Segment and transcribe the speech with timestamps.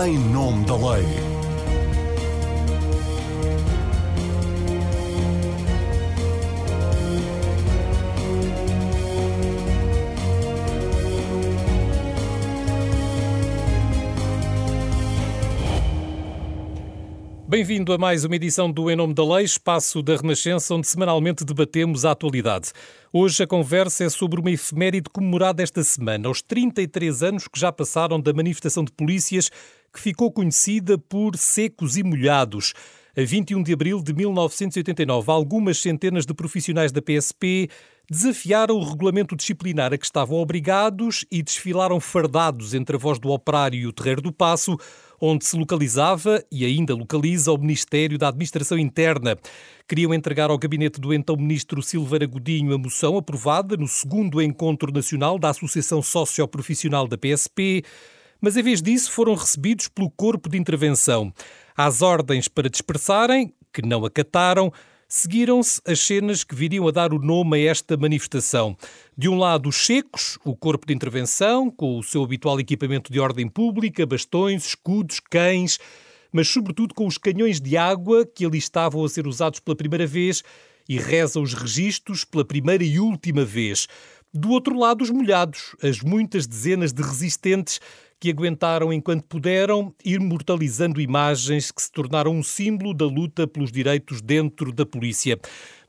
[0.00, 1.04] em nome da lei.
[17.46, 21.44] Bem-vindo a mais uma edição do Em Nome da Lei, espaço da Renascença, onde semanalmente
[21.44, 22.72] debatemos a atualidade.
[23.12, 27.70] Hoje a conversa é sobre uma efeméride comemorada esta semana, aos 33 anos que já
[27.70, 29.50] passaram da manifestação de polícias
[29.92, 32.72] que ficou conhecida por Secos e Molhados.
[33.14, 37.68] A 21 de abril de 1989, algumas centenas de profissionais da PSP
[38.10, 43.30] desafiaram o regulamento disciplinar a que estavam obrigados e desfilaram fardados entre a voz do
[43.30, 44.78] operário e o terreiro do passo,
[45.20, 49.36] onde se localizava e ainda localiza o Ministério da Administração Interna.
[49.86, 54.90] Queriam entregar ao gabinete do então ministro Silveira Godinho a moção aprovada no segundo encontro
[54.90, 57.84] nacional da Associação Socioprofissional da PSP,
[58.42, 61.32] mas em vez disso foram recebidos pelo corpo de intervenção.
[61.76, 64.72] Às ordens para dispersarem, que não acataram,
[65.08, 68.76] seguiram-se as cenas que viriam a dar o nome a esta manifestação.
[69.16, 73.20] De um lado, os secos, o corpo de intervenção, com o seu habitual equipamento de
[73.20, 75.78] ordem pública, bastões, escudos, cães,
[76.32, 80.06] mas sobretudo com os canhões de água que ali estavam a ser usados pela primeira
[80.06, 80.42] vez
[80.88, 83.86] e reza os registros pela primeira e última vez.
[84.34, 87.80] Do outro lado, os molhados, as muitas dezenas de resistentes
[88.22, 94.20] que aguentaram enquanto puderam, imortalizando imagens que se tornaram um símbolo da luta pelos direitos
[94.20, 95.36] dentro da polícia.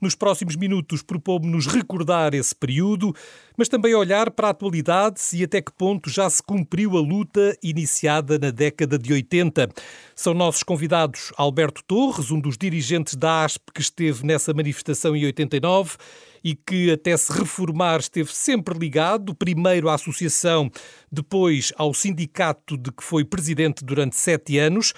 [0.02, 3.14] Nos próximos minutos propomos-nos recordar esse período,
[3.56, 7.56] mas também olhar para a atualidade e até que ponto já se cumpriu a luta
[7.62, 9.70] iniciada na década de 80.
[10.16, 15.24] São nossos convidados Alberto Torres, um dos dirigentes da ASP que esteve nessa manifestação em
[15.24, 15.98] 89
[16.44, 20.70] e que até se reformar esteve sempre ligado, primeiro à associação,
[21.12, 24.94] depois ao sindicato de que foi presidente durante sete anos.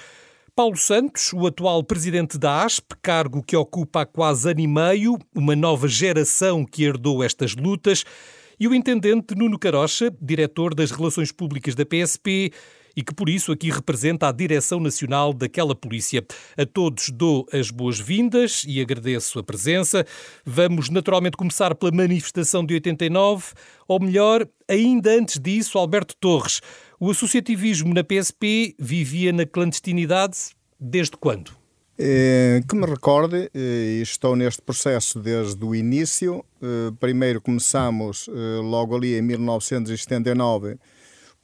[0.55, 5.19] Paulo Santos, o atual presidente da ASP, cargo que ocupa há quase ano e meio,
[5.35, 8.05] uma nova geração que herdou estas lutas,
[8.57, 12.53] e o intendente Nuno Carocha, diretor das Relações Públicas da PSP,
[12.95, 16.25] e que por isso aqui representa a Direção Nacional daquela polícia.
[16.57, 20.05] A todos dou as boas-vindas e agradeço a presença.
[20.45, 23.53] Vamos naturalmente começar pela manifestação de 89,
[23.87, 26.61] ou melhor, ainda antes disso, Alberto Torres.
[26.99, 30.37] O associativismo na PSP vivia na clandestinidade
[30.79, 31.51] desde quando?
[31.97, 36.43] É, que me recorde, eh, estou neste processo desde o início.
[36.61, 38.29] Eh, primeiro começamos
[38.61, 40.77] logo ali em 1979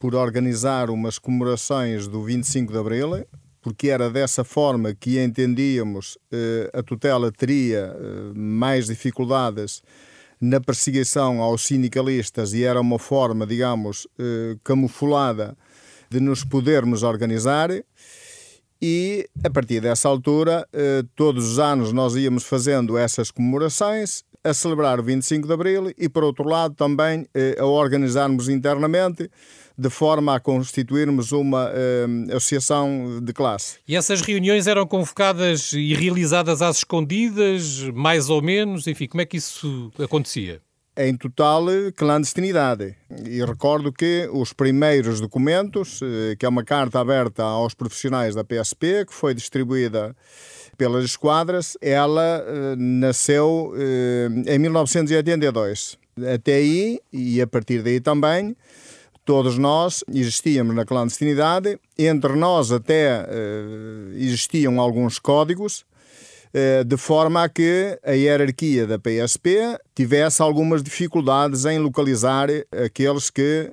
[0.01, 3.23] por organizar umas comemorações do 25 de Abril,
[3.61, 9.83] porque era dessa forma que entendíamos eh, a tutela teria eh, mais dificuldades
[10.41, 15.55] na perseguição aos sindicalistas e era uma forma, digamos, eh, camuflada
[16.09, 17.69] de nos podermos organizar.
[18.81, 24.53] E a partir dessa altura, eh, todos os anos nós íamos fazendo essas comemorações, a
[24.53, 29.29] celebrar o 25 de Abril e, por outro lado, também eh, a organizarmos internamente
[29.77, 33.79] de forma a constituirmos uma uh, associação de classe.
[33.87, 38.85] E essas reuniões eram convocadas e realizadas às escondidas, mais ou menos?
[38.85, 40.61] Enfim, como é que isso acontecia?
[40.95, 41.65] Em total,
[41.95, 42.95] clandestinidade.
[43.25, 48.43] E recordo que os primeiros documentos, eh, que é uma carta aberta aos profissionais da
[48.43, 50.15] PSP, que foi distribuída
[50.81, 55.95] pelas esquadras, ela uh, nasceu uh, em 1982.
[56.33, 58.57] Até aí, e a partir daí também,
[59.23, 65.85] todos nós existíamos na clandestinidade, entre nós até uh, existiam alguns códigos,
[66.85, 72.49] de forma a que a hierarquia da PSP tivesse algumas dificuldades em localizar
[72.85, 73.71] aqueles que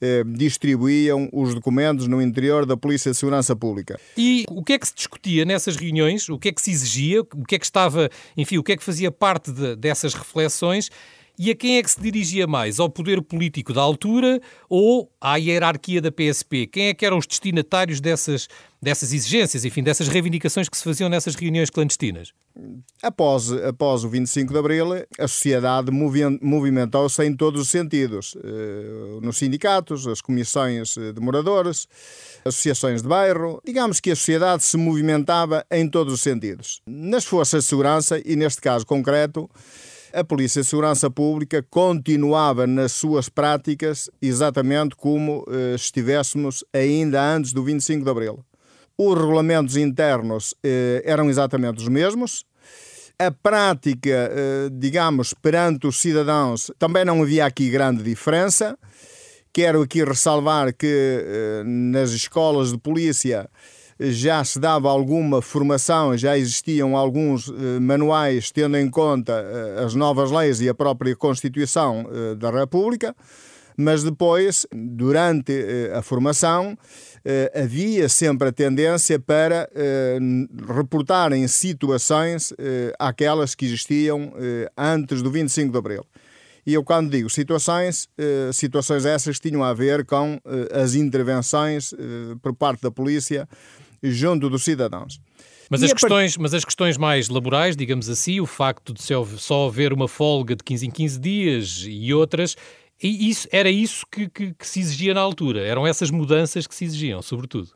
[0.00, 3.98] eh, distribuíam os documentos no interior da Polícia de Segurança Pública.
[4.16, 6.28] E o que é que se discutia nessas reuniões?
[6.28, 7.22] O que é que se exigia?
[7.22, 10.90] O que é que estava, enfim, o que é que fazia parte de, dessas reflexões?
[11.38, 12.80] E a quem é que se dirigia mais?
[12.80, 16.66] Ao poder político da altura ou à hierarquia da PSP?
[16.66, 18.48] Quem é que eram os destinatários dessas,
[18.80, 22.32] dessas exigências, enfim, dessas reivindicações que se faziam nessas reuniões clandestinas?
[23.02, 24.86] Após, após o 25 de Abril,
[25.18, 28.34] a sociedade movimentou-se em todos os sentidos.
[28.42, 31.86] Eh, nos sindicatos, as comissões de moradores,
[32.46, 33.60] associações de bairro.
[33.62, 36.80] Digamos que a sociedade se movimentava em todos os sentidos.
[36.86, 39.50] Nas forças de segurança, e neste caso concreto,
[40.16, 47.52] a Polícia de Segurança Pública continuava nas suas práticas exatamente como eh, estivéssemos ainda antes
[47.52, 48.44] do 25 de Abril.
[48.96, 52.44] Os regulamentos internos eh, eram exatamente os mesmos.
[53.18, 58.78] A prática, eh, digamos, perante os cidadãos, também não havia aqui grande diferença
[59.56, 63.48] Quero aqui ressalvar que eh, nas escolas de polícia
[63.98, 69.94] já se dava alguma formação, já existiam alguns eh, manuais tendo em conta eh, as
[69.94, 73.16] novas leis e a própria Constituição eh, da República,
[73.76, 75.52] mas depois, durante
[75.94, 76.78] a formação,
[77.54, 79.68] havia sempre a tendência para
[80.74, 82.54] reportarem situações
[82.98, 84.32] aquelas que existiam
[84.78, 86.06] antes do 25 de Abril.
[86.64, 88.08] E eu, quando digo situações,
[88.54, 90.40] situações essas tinham a ver com
[90.72, 91.92] as intervenções
[92.40, 93.46] por parte da polícia
[94.10, 95.20] junto dos cidadãos.
[95.68, 99.92] Mas as, questões, mas as questões mais laborais, digamos assim, o facto de só haver
[99.92, 102.56] uma folga de 15 em 15 dias e outras,
[103.02, 105.66] e isso, era isso que, que, que se exigia na altura?
[105.66, 107.70] Eram essas mudanças que se exigiam, sobretudo?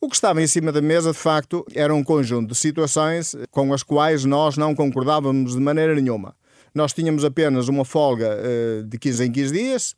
[0.00, 3.72] O que estava em cima da mesa, de facto, era um conjunto de situações com
[3.72, 6.36] as quais nós não concordávamos de maneira nenhuma.
[6.72, 9.96] Nós tínhamos apenas uma folga uh, de 15 em 15 dias,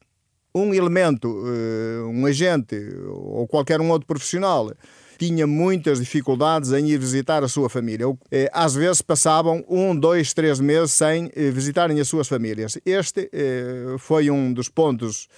[0.55, 2.77] um elemento, uh, um agente
[3.09, 4.73] ou qualquer um outro profissional
[5.21, 8.07] tinha muitas dificuldades em ir visitar a sua família.
[8.31, 12.79] Eh, às vezes passavam um, dois, três meses sem eh, visitarem as suas famílias.
[12.87, 15.29] Este eh, foi um dos pontos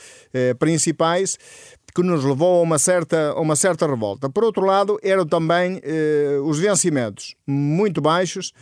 [0.58, 1.37] principais
[1.94, 4.31] que nos levou a uma certa, a uma certa revolta.
[4.31, 5.79] Por outro lado, eram também
[6.43, 8.52] os vencimentos muito baixos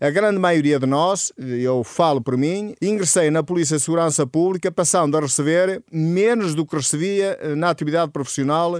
[0.00, 4.70] a grande maioria de nós, eu falo por mim, ingressei na Polícia de Segurança Pública
[4.70, 8.78] passando a receber menos do que recebia eh, na atividade profissional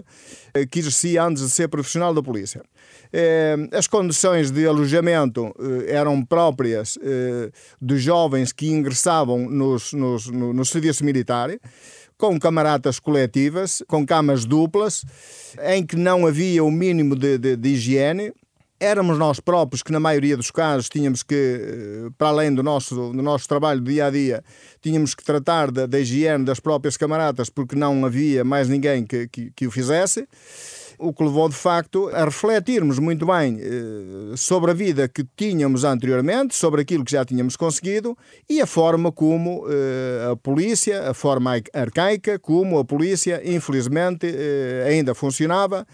[0.55, 2.63] eh, que exercia antes de ser profissional da Polícia.
[3.13, 5.53] Eh, as condições de alojamento
[5.89, 6.99] eram próprias
[7.81, 11.51] dos jovens que ingressavam nos, nos, no, no serviço militar
[12.17, 15.05] com camaradas coletivas, com camas duplas,
[15.63, 18.33] em que não havia o mínimo de, de, de higiene
[18.81, 22.95] éramos nós próprios que, na maioria dos casos, tínhamos que, eh, para além do nosso,
[22.95, 24.45] do nosso trabalho do dia a dia,
[24.81, 29.29] tínhamos que tratar da, da higiene das próprias camaradas porque não havia mais ninguém que,
[29.29, 30.27] que, que o fizesse
[31.01, 35.85] o que levou de facto a refletirmos muito bem eh, sobre a vida que tínhamos
[35.85, 38.19] anteriormente, sobre aquilo que já tínhamos conseguido
[38.51, 44.27] e a forma como eh, a polícia, a forma arcaica, como a polícia, infelizmente,
[44.89, 45.87] ainda funcionava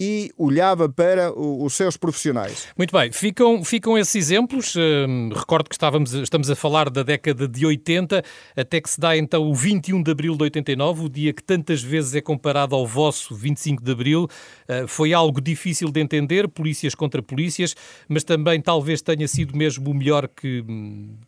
[0.00, 2.68] e olhava para os seus profissionais.
[2.78, 4.76] Muito bem, ficam, ficam esses exemplos.
[4.76, 8.22] Uh, recordo que estávamos, estamos a falar da década de 80,
[8.56, 11.82] até que se dá então o 21 de abril de 89, o dia que tantas
[11.82, 14.28] vezes é comparado ao vosso 25 de abril.
[14.68, 17.74] Uh, foi algo difícil de entender, polícias contra polícias,
[18.08, 20.64] mas também talvez tenha sido mesmo o melhor que,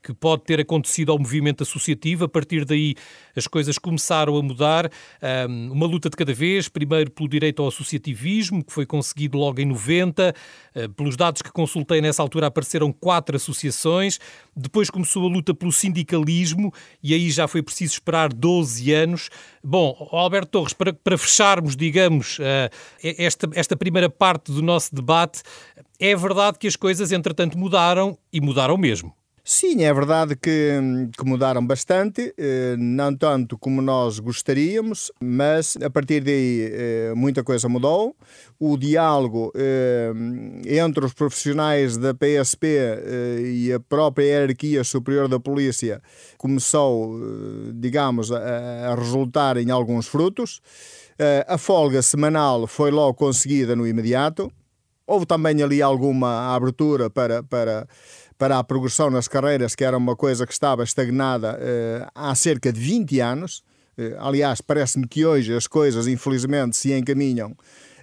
[0.00, 2.24] que pode ter acontecido ao movimento associativo.
[2.24, 2.94] A partir daí
[3.34, 4.86] as coisas começaram a mudar.
[4.86, 9.60] Uh, uma luta de cada vez, primeiro pelo direito ao associativismo que foi conseguido logo
[9.60, 10.34] em 90.
[10.74, 14.18] Eh, pelos dados que consultei nessa altura apareceram quatro associações.
[14.56, 16.72] Depois começou a luta pelo sindicalismo
[17.02, 19.30] e aí já foi preciso esperar 12 anos.
[19.62, 22.70] Bom, Alberto Torres, para, para fecharmos, digamos, eh,
[23.02, 25.42] esta, esta primeira parte do nosso debate,
[25.98, 29.14] é verdade que as coisas, entretanto, mudaram e mudaram mesmo.
[29.42, 30.78] Sim, é verdade que,
[31.16, 37.42] que, mudaram bastante, eh, não tanto como nós gostaríamos, mas a partir daí eh, muita
[37.42, 38.14] coisa mudou.
[38.58, 40.12] O diálogo eh,
[40.66, 42.66] entre os profissionais da PSP
[43.42, 46.02] e a própria hierarquia superior da polícia
[46.36, 47.18] começou,
[47.74, 50.60] digamos, a, a resultar em alguns frutos.
[51.46, 54.52] A folga semanal foi logo conseguida no imediato.
[55.06, 57.86] Houve também ali alguma abertura para, para
[58.40, 62.72] para a progressão nas carreiras, que era uma coisa que estava estagnada eh, há cerca
[62.72, 63.62] de 20 anos.
[63.98, 67.54] Eh, aliás, parece-me que hoje as coisas, infelizmente, se encaminham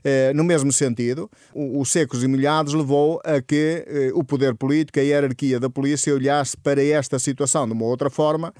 [0.03, 1.27] eh, no mesmo sentido.
[1.55, 6.13] O, o Secos e Molhados levou a que o poder político, a hierarquia da polícia,
[6.13, 8.53] olhasse para esta situação de uma outra forma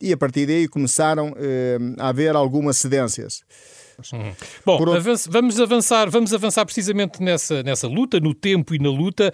[0.00, 1.34] e a partir daí começaram
[1.98, 3.42] a haver algumas cedências.
[4.12, 4.32] Uhum.
[4.64, 5.00] Bom, Por...
[5.28, 9.32] vamos avançar, vamos avançar precisamente nessa, nessa luta, no tempo e na luta.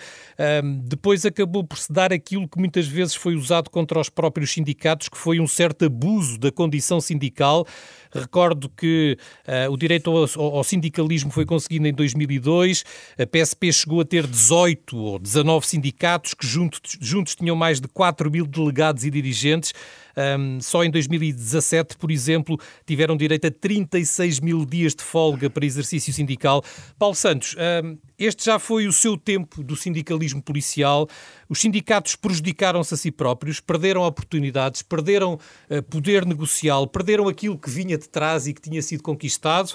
[0.65, 4.53] Um, depois acabou por se dar aquilo que muitas vezes foi usado contra os próprios
[4.53, 7.67] sindicatos, que foi um certo abuso da condição sindical.
[8.11, 12.85] Recordo que uh, o direito ao, ao, sindicalismo foi conseguido em 2002,
[13.19, 17.89] a PSP chegou a ter 18 ou 19 sindicatos que juntos, juntos tinham mais de
[17.89, 19.75] 4 mil delegados e dirigentes.
[20.17, 25.67] Um, só em 2017, por exemplo, tiveram direito a 36 mil dias de folga para
[25.67, 26.63] exercício sindical.
[26.99, 31.09] Paulo Santos, um, este já foi o seu tempo do sindicalismo policial.
[31.49, 37.71] Os sindicatos prejudicaram-se a si próprios, perderam oportunidades, perderam uh, poder negocial, perderam aquilo que
[37.71, 39.75] vinha de trás e que tinha sido conquistado.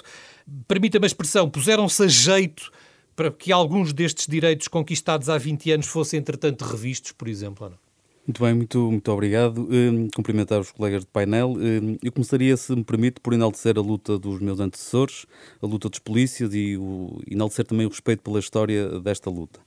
[0.66, 2.70] Permita-me a expressão, puseram-se a jeito
[3.14, 7.70] para que alguns destes direitos conquistados há 20 anos fossem, entretanto, revistos, por exemplo, ou
[7.72, 7.89] não?
[8.30, 9.68] Muito bem, muito, muito obrigado.
[9.68, 11.50] Um, cumprimentar os colegas de painel.
[11.50, 15.26] Um, eu começaria, se me permite, por enaltecer a luta dos meus antecessores,
[15.60, 19.58] a luta dos polícias e o, enaltecer também o respeito pela história desta luta.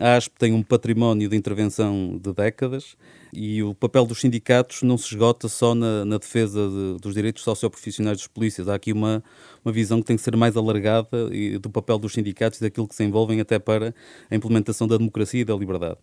[0.00, 2.96] A ASP tem um património de intervenção de décadas
[3.32, 7.42] e o papel dos sindicatos não se esgota só na, na defesa de, dos direitos
[7.42, 8.68] socioprofissionais dos polícias.
[8.68, 9.22] Há aqui uma,
[9.64, 11.30] uma visão que tem que ser mais alargada
[11.60, 13.94] do papel dos sindicatos e daquilo que se envolvem até para
[14.30, 15.98] a implementação da democracia e da liberdade.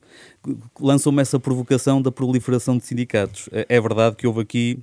[0.80, 3.48] Lançam-me essa provocação da proliferação de sindicatos.
[3.52, 4.80] É, é verdade que houve aqui,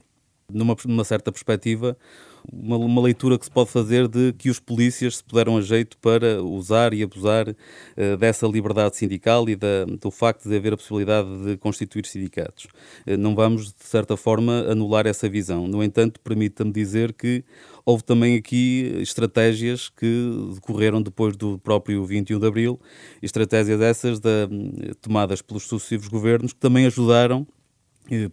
[0.52, 1.96] numa, numa certa perspectiva,
[2.50, 5.96] uma, uma, leitura que se pode fazer de que os polícias se puderam a jeito
[5.98, 10.76] para usar e abusar uh, dessa liberdade sindical e da, do facto de haver a
[10.76, 12.64] possibilidade de constituir sindicatos.
[13.06, 15.68] Uh, não vamos, de certa forma, anular essa visão.
[15.68, 17.44] No entanto, permita-me dizer que
[17.84, 22.80] houve também aqui estratégias que decorreram depois do próprio 21 de Abril,
[23.22, 24.48] estratégias essas de,
[25.00, 27.46] tomadas pelos sucessivos governos que também ajudaram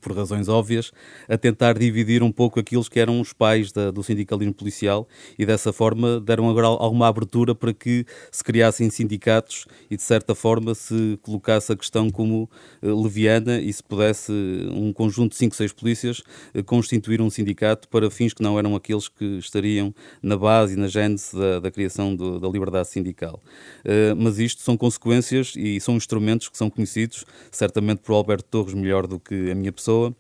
[0.01, 0.91] por razões óbvias,
[1.27, 5.07] a tentar dividir um pouco aqueles que eram os pais da, do sindicalismo policial
[5.37, 10.33] e dessa forma deram agora alguma abertura para que se criassem sindicatos e de certa
[10.33, 12.49] forma se colocasse a questão como
[12.81, 14.31] uh, leviana e se pudesse
[14.71, 16.19] um conjunto de 5, 6 polícias
[16.53, 20.77] uh, constituir um sindicato para fins que não eram aqueles que estariam na base e
[20.77, 23.41] na gênese da, da criação do, da liberdade sindical.
[23.85, 28.73] Uh, mas isto são consequências e são instrumentos que são conhecidos certamente por Alberto Torres
[28.73, 30.15] melhor do que a minha pessoa,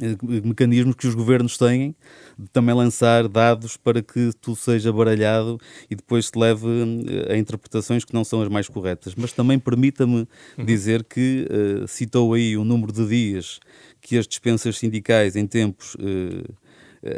[0.00, 1.94] eh, mecanismos que os governos têm
[2.38, 6.66] de também lançar dados para que tudo seja baralhado e depois se leve
[7.28, 9.14] eh, a interpretações que não são as mais corretas.
[9.16, 10.26] Mas também permita-me
[10.56, 10.64] uhum.
[10.64, 13.58] dizer que uh, citou aí o número de dias
[14.00, 16.54] que as dispensas sindicais em tempos uh,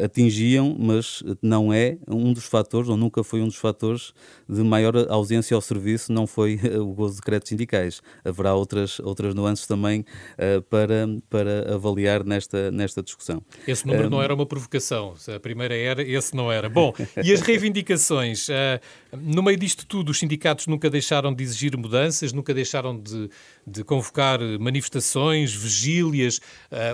[0.04, 4.12] atingiam, mas não é um dos fatores, ou nunca foi um dos fatores
[4.48, 8.02] de maior ausência ao serviço, não foi o gozo de decretos sindicais.
[8.24, 13.42] Haverá outras, outras nuances também uh, para, para avaliar nesta, nesta discussão.
[13.66, 16.68] Esse número uh, não era uma provocação, a primeira era, esse não era.
[16.68, 16.92] Bom,
[17.22, 18.48] e as reivindicações?
[18.48, 23.30] Uh, no meio disto tudo, os sindicatos nunca deixaram de exigir mudanças, nunca deixaram de,
[23.66, 26.40] de convocar manifestações, vigílias,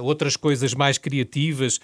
[0.02, 1.80] outras coisas mais criativas.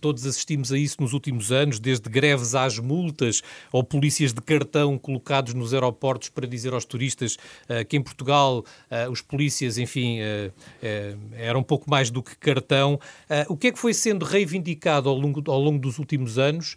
[0.00, 3.42] todos assistimos a isso nos últimos anos, desde greves às multas
[3.72, 7.36] ou polícias de cartão colocados nos aeroportos para dizer aos turistas
[7.68, 10.52] uh, que em Portugal uh, os polícias, enfim, uh,
[11.32, 12.98] eram um pouco mais do que cartão.
[13.48, 16.76] o que é que foi sendo reivindicado ao longo, ao longo dos últimos anos?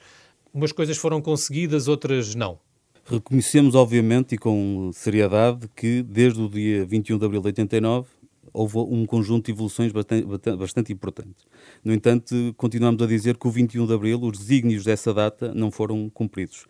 [0.53, 2.59] Umas coisas foram conseguidas, outras não.
[3.05, 8.07] Reconhecemos, obviamente, e com seriedade, que desde o dia 21 de abril de 89
[8.53, 10.25] houve um conjunto de evoluções bastante,
[10.57, 11.45] bastante importante.
[11.83, 15.71] No entanto, continuamos a dizer que o 21 de abril, os desígnios dessa data não
[15.71, 16.65] foram cumpridos.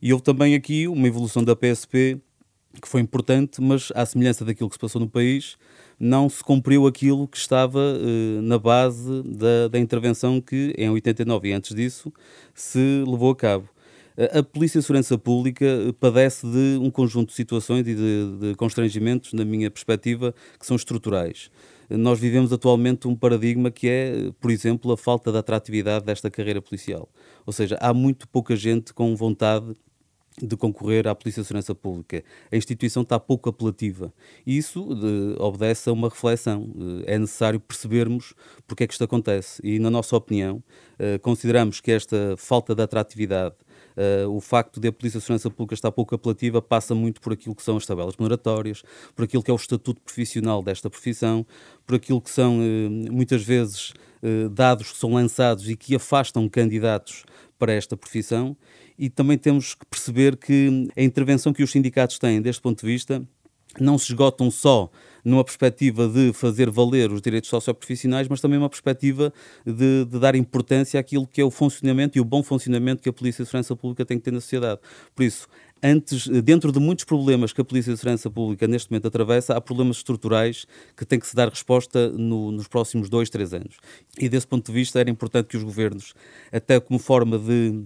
[0.00, 2.20] E houve também aqui uma evolução da PSP
[2.80, 5.56] que foi importante, mas à semelhança daquilo que se passou no país,
[5.98, 11.48] não se cumpriu aquilo que estava eh, na base da, da intervenção que, em 89
[11.48, 12.12] e antes disso,
[12.54, 13.68] se levou a cabo.
[14.34, 15.66] A Polícia de Segurança Pública
[16.00, 20.74] padece de um conjunto de situações e de, de constrangimentos, na minha perspectiva, que são
[20.74, 21.50] estruturais.
[21.90, 26.62] Nós vivemos atualmente um paradigma que é, por exemplo, a falta de atratividade desta carreira
[26.62, 27.10] policial.
[27.44, 29.74] Ou seja, há muito pouca gente com vontade
[30.42, 32.22] de concorrer à Polícia de Segurança Pública.
[32.50, 34.12] A instituição está pouco apelativa.
[34.46, 36.68] Isso de, obedece a uma reflexão.
[37.06, 38.34] É necessário percebermos
[38.66, 39.60] porque é que isto acontece.
[39.62, 40.62] E, na nossa opinião,
[40.98, 43.54] eh, consideramos que esta falta de atratividade
[43.96, 47.32] Uh, o facto de a Polícia de Segurança Pública estar pouco apelativa passa muito por
[47.32, 48.82] aquilo que são as tabelas moratórias,
[49.14, 51.46] por aquilo que é o estatuto profissional desta profissão,
[51.86, 56.48] por aquilo que são, uh, muitas vezes, uh, dados que são lançados e que afastam
[56.48, 57.24] candidatos
[57.58, 58.56] para esta profissão.
[58.98, 62.86] E também temos que perceber que a intervenção que os sindicatos têm deste ponto de
[62.86, 63.26] vista
[63.80, 64.90] não se esgotam só
[65.26, 69.32] numa perspectiva de fazer valer os direitos socioprofissionais, mas também uma perspectiva
[69.66, 73.12] de, de, dar importância àquilo que é o funcionamento e o bom funcionamento que a
[73.12, 74.80] Polícia de Segurança Pública tem que ter na sociedade.
[75.16, 75.48] Por isso,
[75.82, 79.60] antes, dentro de muitos problemas que a Polícia de Segurança Pública neste momento atravessa, há
[79.60, 80.64] problemas estruturais
[80.96, 83.78] que têm que se dar resposta no, nos próximos dois, três anos.
[84.16, 86.14] E desse ponto de vista era importante que os governos,
[86.52, 87.84] até como forma de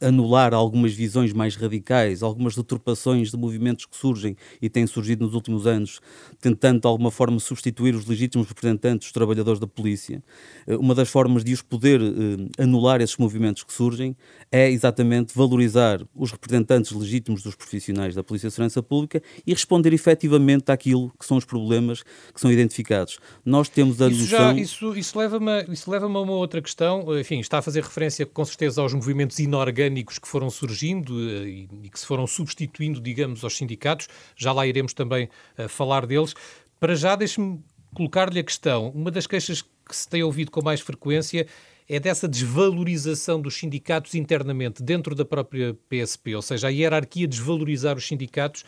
[0.00, 5.34] anular algumas visões mais radicais, algumas deturpações de movimentos que surgem e têm surgido nos
[5.34, 6.00] últimos anos,
[6.40, 10.22] tentando de alguma forma substituir os legítimos representantes dos trabalhadores da polícia.
[10.66, 14.16] Eh, uma das formas de os poder eh, anular esses movimentos que surgem
[14.50, 19.92] é exatamente valorizar os representantes legítimos dos profissionais da Polícia de Segurança Pública e responder
[19.92, 23.18] efetivamente àquilo que são os problemas que são identificados.
[23.44, 24.38] Nós temos a isso noção...
[24.38, 28.44] Já, isso, isso leva-me leva a uma outra questão, enfim, está a fazer referência com
[28.44, 33.42] certeza aos movimentos inorgânicos orgânicos que foram surgindo eh, e, que se foram substituindo, digamos,
[33.42, 34.08] aos sindicatos.
[34.36, 36.34] Já lá iremos também uh, falar deles.
[36.78, 37.60] Para já, deixe-me
[37.94, 38.90] colocar-lhe a questão.
[38.90, 41.46] Uma das queixas que se tem ouvido com mais frequência
[41.88, 47.96] é dessa desvalorização dos sindicatos internamente dentro da própria PSP, ou seja, a hierarquia desvalorizar
[47.96, 48.62] os sindicatos,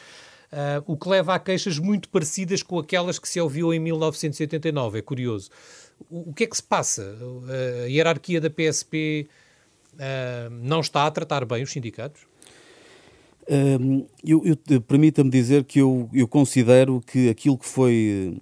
[0.52, 4.98] uh, o que leva a queixas muito parecidas com aquelas que se ouviu em 1989.
[4.98, 5.48] É curioso.
[6.10, 7.16] O, o que é que se passa?
[7.20, 9.28] Uh, a hierarquia da PSP
[9.94, 12.22] uh, ah, não está a tratar bem os sindicatos?
[13.48, 18.38] Um, eu, eu Permita-me dizer que eu, eu considero que aquilo que foi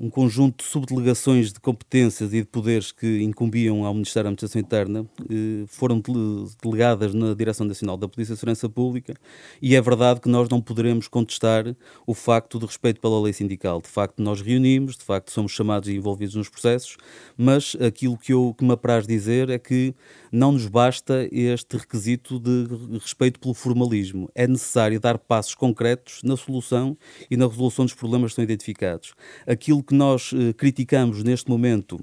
[0.00, 4.60] um conjunto de subdelegações de competências e de poderes que incumbiam ao Ministério da Administração
[4.60, 6.02] Interna eh, foram
[6.62, 9.14] delegadas na Direção Nacional da Polícia e Segurança Pública
[9.60, 11.76] e é verdade que nós não poderemos contestar
[12.06, 13.82] o facto de respeito pela lei sindical.
[13.82, 16.96] De facto, nós reunimos, de facto, somos chamados e envolvidos nos processos,
[17.36, 19.94] mas aquilo que, eu, que me apraz dizer é que
[20.32, 22.66] não nos basta este requisito de
[22.98, 24.30] respeito pelo formalismo.
[24.34, 26.96] É necessário dar passos concretos na solução
[27.30, 29.12] e na resolução dos problemas que estão identificados.
[29.46, 32.00] Aquilo que nós eh, criticamos neste momento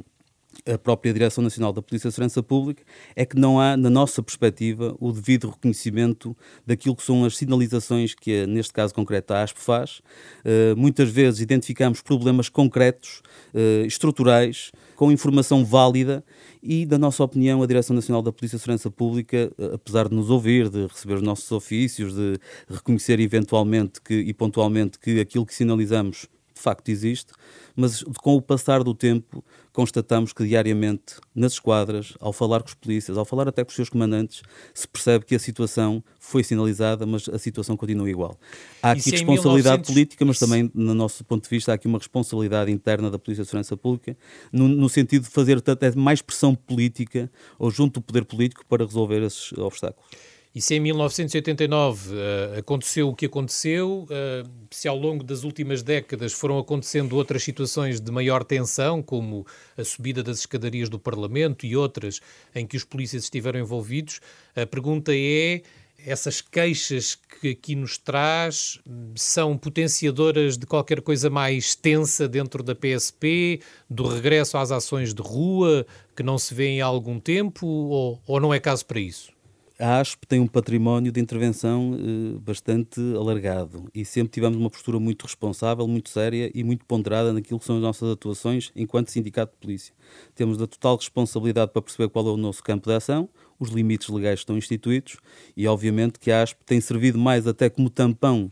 [0.66, 2.84] a própria Direção Nacional da Polícia e Segurança Pública
[3.16, 8.14] é que não há, na nossa perspectiva, o devido reconhecimento daquilo que são as sinalizações
[8.14, 10.00] que, neste caso concreto, a ASP faz.
[10.44, 13.22] Uh, muitas vezes identificamos problemas concretos,
[13.54, 16.24] uh, estruturais, com informação válida
[16.62, 20.30] e, da nossa opinião, a Direção Nacional da Polícia e Segurança Pública, apesar de nos
[20.30, 25.54] ouvir, de receber os nossos ofícios, de reconhecer eventualmente que, e pontualmente que aquilo que
[25.54, 27.32] sinalizamos de facto existe,
[27.76, 32.74] mas com o passar do tempo constatamos que diariamente nas esquadras, ao falar com os
[32.74, 34.42] polícias, ao falar até com os seus comandantes,
[34.74, 38.40] se percebe que a situação foi sinalizada, mas a situação continua igual.
[38.82, 39.94] Há aqui responsabilidade 1900...
[39.94, 43.44] política, mas também, no nosso ponto de vista, há aqui uma responsabilidade interna da Polícia
[43.44, 44.18] de Segurança Pública,
[44.52, 48.84] no, no sentido de fazer até mais pressão política ou junto do poder político para
[48.84, 50.08] resolver esses obstáculos.
[50.54, 55.84] E se em 1989 uh, aconteceu o que aconteceu, uh, se ao longo das últimas
[55.84, 59.46] décadas foram acontecendo outras situações de maior tensão, como
[59.78, 62.20] a subida das escadarias do Parlamento e outras
[62.56, 64.20] em que os polícias estiveram envolvidos,
[64.56, 65.62] a pergunta é:
[66.06, 68.80] essas queixas que aqui nos traz
[69.16, 75.22] são potenciadoras de qualquer coisa mais tensa dentro da PSP, do regresso às ações de
[75.22, 79.37] rua que não se vê em algum tempo, ou, ou não é caso para isso?
[79.80, 85.00] A ASP tem um património de intervenção eh, bastante alargado e sempre tivemos uma postura
[85.00, 89.54] muito responsável, muito séria e muito ponderada naquilo que são as nossas atuações enquanto sindicato
[89.54, 89.94] de polícia.
[90.34, 94.10] Temos a total responsabilidade para perceber qual é o nosso campo de ação, os limites
[94.10, 95.18] legais estão instituídos
[95.56, 98.52] e, obviamente, que a ASP tem servido mais até como tampão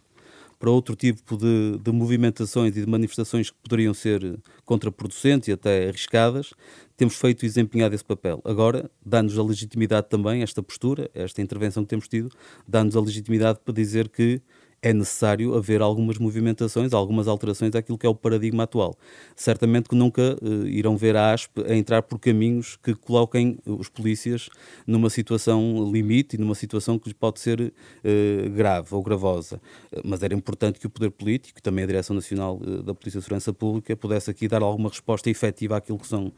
[0.65, 5.87] para outro tipo de, de, movimentações e de manifestações que poderiam ser contraproducentes e até
[5.89, 6.55] arriscadas,
[6.97, 8.41] temos feito e desempenhado esse papel.
[8.43, 12.31] Agora, dá-nos a legitimidade também, esta postura, esta intervenção que temos tido,
[12.67, 14.41] dá-nos a legitimidade para dizer que
[14.85, 18.95] é necessário haver algumas movimentações, algumas alterações àquilo que é o paradigma atual.
[19.35, 23.89] Certamente que nunca uh, irão ver a ASP a entrar por caminhos que coloquem os
[23.89, 24.47] polícias
[24.85, 29.59] numa situação limite e numa situação que lhes pode ser uh, grave ou gravosa.
[30.03, 33.51] Mas era importante que o poder político, também a Direção Nacional da Polícia de Segurança
[33.51, 36.31] Pública, pudesse aqui dar alguma resposta efetiva àquilo que são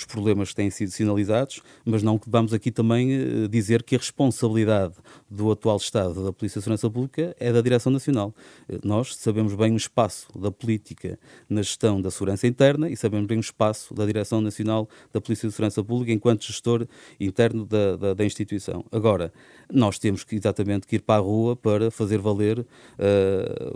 [0.00, 3.98] os problemas que têm sido sinalizados, mas não vamos aqui também eh, dizer que a
[3.98, 4.94] responsabilidade
[5.30, 8.34] do atual Estado da Polícia de Segurança Pública é da Direção Nacional.
[8.68, 13.26] Eh, nós sabemos bem o espaço da política na gestão da segurança interna e sabemos
[13.26, 16.86] bem o espaço da Direção Nacional da Polícia de Segurança Pública enquanto gestor
[17.18, 18.84] interno da, da, da instituição.
[18.90, 19.32] Agora,
[19.72, 22.66] nós temos que exatamente que ir para a rua para fazer valer uh,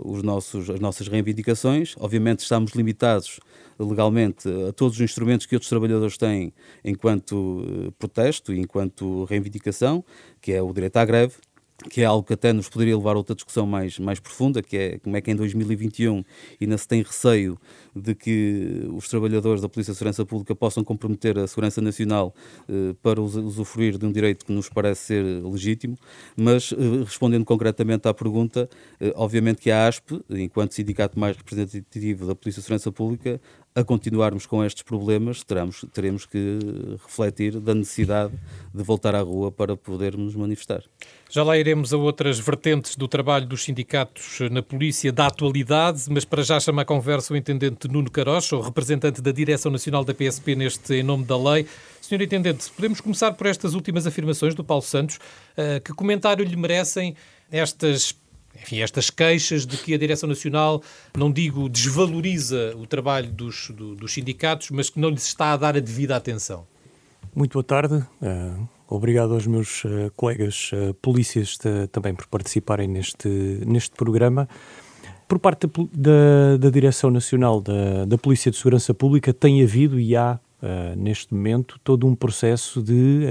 [0.03, 1.95] os nossos, as nossas reivindicações.
[1.97, 3.39] Obviamente estamos limitados
[3.79, 10.03] legalmente a todos os instrumentos que outros trabalhadores têm enquanto eh, protesto e enquanto reivindicação,
[10.41, 11.35] que é o direito à greve,
[11.89, 14.77] que é algo que até nos poderia levar a outra discussão mais, mais profunda, que
[14.77, 16.23] é como é que em 2021
[16.59, 17.59] ainda se tem receio
[17.95, 22.33] de que os trabalhadores da Polícia de Segurança Pública possam comprometer a segurança nacional
[22.67, 25.97] eh, para usufruir de um direito que nos parece ser legítimo,
[26.35, 32.25] mas eh, respondendo concretamente à pergunta, eh, obviamente que a ASP, enquanto sindicato mais representativo
[32.25, 33.39] da Polícia de Segurança Pública,
[33.75, 36.59] a continuarmos com estes problemas, teremos, teremos que
[37.05, 38.33] refletir da necessidade
[38.73, 40.81] de voltar à rua para podermos manifestar.
[41.29, 46.23] Já lá iremos a outras vertentes do trabalho dos sindicatos na polícia da atualidade, mas
[46.23, 50.13] para já chama a conversa o intendente Nuno Carocha, o representante da Direção Nacional da
[50.13, 51.67] PSP neste Em Nome da Lei.
[52.01, 55.17] Senhor Intendente, podemos começar por estas últimas afirmações do Paulo Santos.
[55.17, 57.13] Uh, que comentário lhe merecem
[57.51, 58.15] estas
[58.61, 60.81] enfim, estas queixas de que a Direção Nacional,
[61.15, 65.57] não digo desvaloriza o trabalho dos, do, dos sindicatos, mas que não lhes está a
[65.57, 66.65] dar a devida atenção.
[67.35, 67.95] Muito boa tarde.
[68.21, 71.57] Uh, obrigado aos meus uh, colegas uh, polícias
[71.91, 73.27] também por participarem neste,
[73.65, 74.47] neste programa.
[75.27, 80.15] por parte da, da Direção Nacional da, da Polícia de Segurança Pública tem havido e
[80.15, 80.39] há,
[80.95, 83.21] neste momento, todo um processo de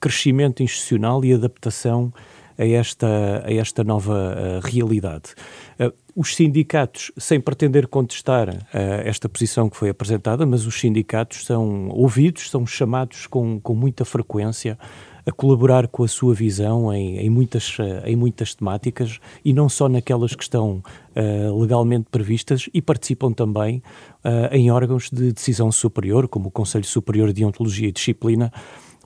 [0.00, 2.12] crescimento institucional e adaptação
[2.58, 5.34] a esta, a esta nova uh, realidade.
[5.78, 8.56] Uh, os sindicatos, sem pretender contestar uh,
[9.04, 14.04] esta posição que foi apresentada, mas os sindicatos são ouvidos, são chamados com, com muita
[14.04, 14.78] frequência
[15.26, 19.88] a colaborar com a sua visão em, em, muitas, em muitas temáticas e não só
[19.88, 20.80] naquelas que estão
[21.16, 23.82] uh, legalmente previstas e participam também
[24.24, 28.52] uh, em órgãos de decisão superior, como o Conselho Superior de Ontologia e Disciplina,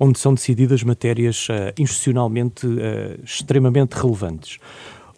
[0.01, 2.67] onde são decididas matérias uh, institucionalmente
[3.23, 4.59] extremamente relevantes.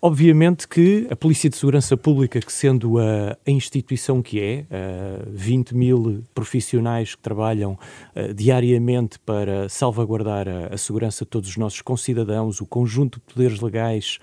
[0.05, 5.31] Obviamente que a Polícia de Segurança Pública, que sendo a, a instituição que é, uh,
[5.31, 7.79] 20 mil profissionais que trabalham
[8.17, 13.33] uh, diariamente para salvaguardar a, a, segurança de todos os nossos concidadãos, o conjunto de
[13.33, 14.19] poderes legais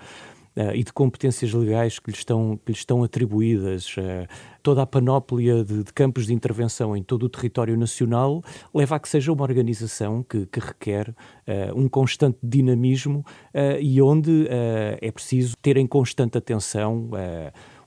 [0.56, 4.26] uh, e de competências legais que lhes estão, que lhes estão atribuídas, uh,
[4.62, 8.42] toda a panóplia de, de, campos de intervenção em todo o território nacional,
[8.74, 11.14] leva a que seja uma organização que, que requer uh,
[11.74, 13.24] um constante dinamismo
[13.80, 17.10] e onde é preciso ter em constante atenção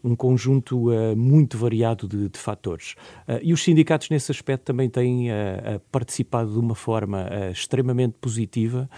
[0.04, 2.95] um conjunto uh, muito variado de, de fatores.
[3.28, 8.89] Uh, e os sindicatos, nesse aspecto, também têm uh, participado de uma forma extremamente positiva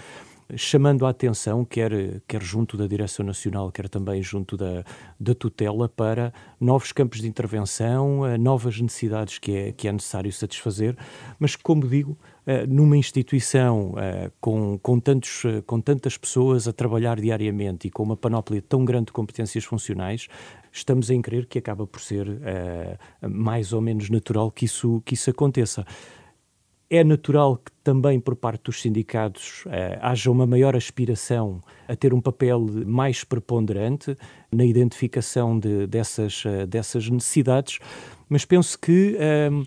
[0.55, 4.83] chamando a atenção, quer, quer junto da Direção Nacional, quer também junto da,
[5.19, 10.31] da tutela, para novos campos de intervenção, eh, novas necessidades que é, que é necessário
[10.31, 10.95] satisfazer,
[11.39, 17.19] mas, como digo, eh, numa instituição eh, com, com, tantos, com tantas pessoas a trabalhar
[17.19, 20.27] diariamente e com uma panóplia tão grande de competências funcionais,
[20.71, 22.27] estamos em crer que acaba por ser
[23.21, 25.85] mais ou menos natural que isso, que isso aconteça.
[26.89, 32.13] É natural que também por parte dos sindicatos eh, haja uma maior aspiração a ter
[32.13, 34.15] um papel mais preponderante
[34.51, 37.79] na identificação de, dessas, uh, dessas necessidades,
[38.29, 39.17] mas penso que
[39.51, 39.65] um, eh,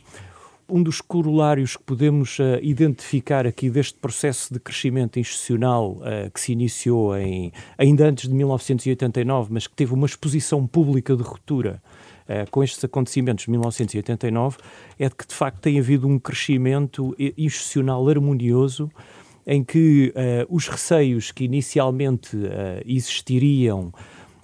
[0.69, 5.97] um dos corolários que podemos identificar aqui deste processo de crescimento institucional
[6.35, 11.23] que se iniciou em, ainda antes de 1989, mas que teve uma exposição pública de
[11.23, 11.81] ruptura
[12.51, 14.59] com estes acontecimentos de 1989
[14.99, 18.91] é de que, de facto, tem havido um crescimento institucional harmonioso
[19.49, 22.51] em que uh, os receios que inicialmente uh,
[22.85, 23.91] existiriam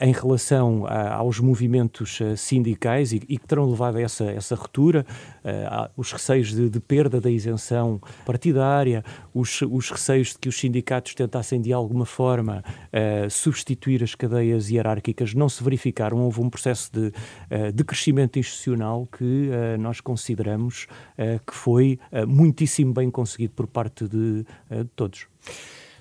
[0.05, 4.55] em relação a, aos movimentos uh, sindicais e, e, que terão levado a essa, essa
[4.55, 5.07] ruptura,
[5.43, 10.59] uh, os receios de, de, perda da isenção partidária, os, os, receios de que os
[10.59, 16.19] sindicatos tentassem de alguma forma uh, substituir as cadeias hierárquicas não se verificaram.
[16.19, 17.11] Houve um processo de,
[17.73, 20.87] de crescimento institucional que nós consideramos
[21.47, 25.27] que foi muitíssimo bem conseguido por parte de, de todos.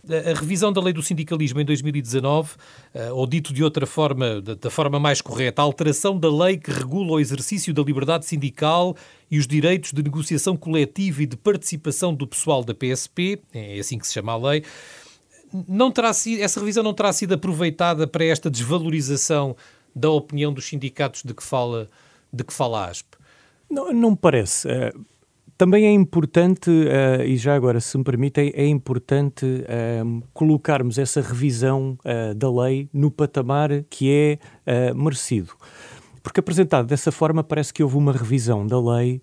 [0.06, 2.56] A revisão da lei do sindicalismo em 2019,
[2.94, 6.72] eh, ou dito de outra forma, da forma mais correta, a alteração da lei que
[6.72, 8.98] regula o exercício da liberdade sindical
[9.32, 13.98] e os direitos de negociação coletiva e de participação do pessoal da PSP, é assim
[13.98, 14.66] que se chama a lei,
[15.70, 19.56] não terá sido, essa revisão não terá sido aproveitada para esta desvalorização
[19.96, 21.90] da opinião dos sindicatos de que fala,
[22.32, 23.08] de que fala a ASP?
[23.70, 24.68] Não, não me parece.
[25.54, 30.98] Eh, também é importante, uh, e já agora, se me permitem, é importante uh, colocarmos
[30.98, 35.54] essa revisão uh, da lei no patamar que é merecido.
[36.22, 39.22] Porque apresentado dessa forma, parece que houve uma revisão da lei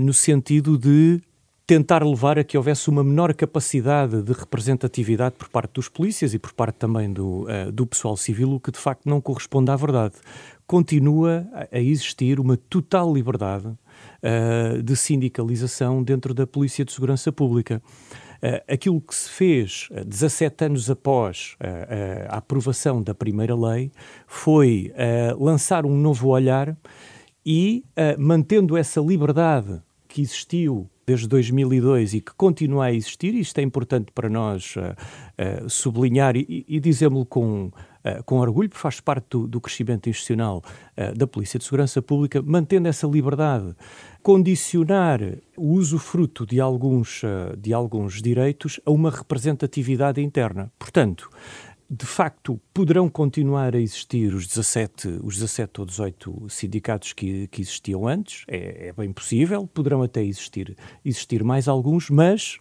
[0.00, 1.20] no sentido de
[1.64, 6.38] tentar levar a que houvesse uma menor capacidade de representatividade por parte dos polícias e
[6.40, 10.14] por parte também do, do pessoal civil, o que de facto não corresponde à verdade.
[10.66, 13.72] Continua a existir uma total liberdade
[14.22, 17.82] uh, de sindicalização dentro da Polícia de Segurança Pública.
[18.42, 23.92] Uh, aquilo que se fez uh, 17 anos após uh, a aprovação da primeira lei
[24.26, 24.92] foi
[25.38, 26.76] lançar um novo olhar
[27.44, 27.84] e,
[28.18, 34.12] mantendo essa liberdade que existiu desde 2002 e que continua a existir, isto é importante
[34.12, 34.74] para nós
[35.68, 37.70] sublinhar e, e dizemos-lo com
[38.04, 40.62] eh, com orgulho, porque faz parte do, do crescimento institucional
[40.96, 43.76] uh, da Polícia de Segurança Pública, mantendo essa liberdade,
[44.22, 45.20] condicionar
[45.56, 50.72] o usufruto de alguns, uh, de alguns direitos a uma representatividade interna.
[50.78, 51.30] Portanto,
[51.94, 57.60] de facto, poderão continuar a existir os 17, os 17 ou 18 sindicatos que, que
[57.60, 62.58] existiam antes, é, é bem possível, poderão até existir, existir mais alguns, mas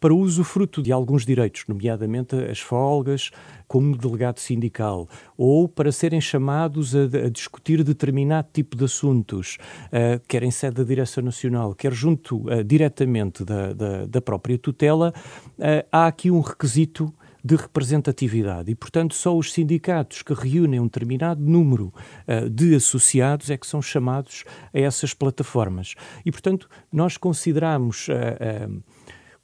[0.00, 3.30] para o usufruto de alguns direitos, nomeadamente as folgas,
[3.66, 10.20] como delegado sindical, ou para serem chamados a, a discutir determinado tipo de assuntos, uh,
[10.26, 15.12] quer em sede da Direção Nacional, quer junto uh, diretamente da, da, da, própria tutela,
[15.58, 17.12] uh, há aqui um requisito
[17.44, 21.92] de representatividade e, portanto, só os sindicatos que reúnem um determinado número
[22.26, 25.94] uh, de associados é que são chamados a essas plataformas.
[26.24, 28.08] E, portanto, nós consideramos.
[28.08, 28.97] Uh, uh,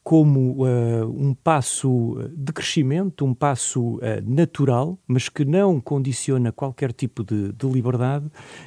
[0.05, 6.93] como uh, um passo de crescimento, um passo uh, natural, mas que não condiciona qualquer
[6.93, 8.27] tipo de, de liberdade,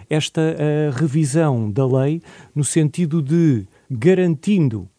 [0.10, 2.24] esta uh, revisão da lei
[2.56, 4.90] no sentido de garantindo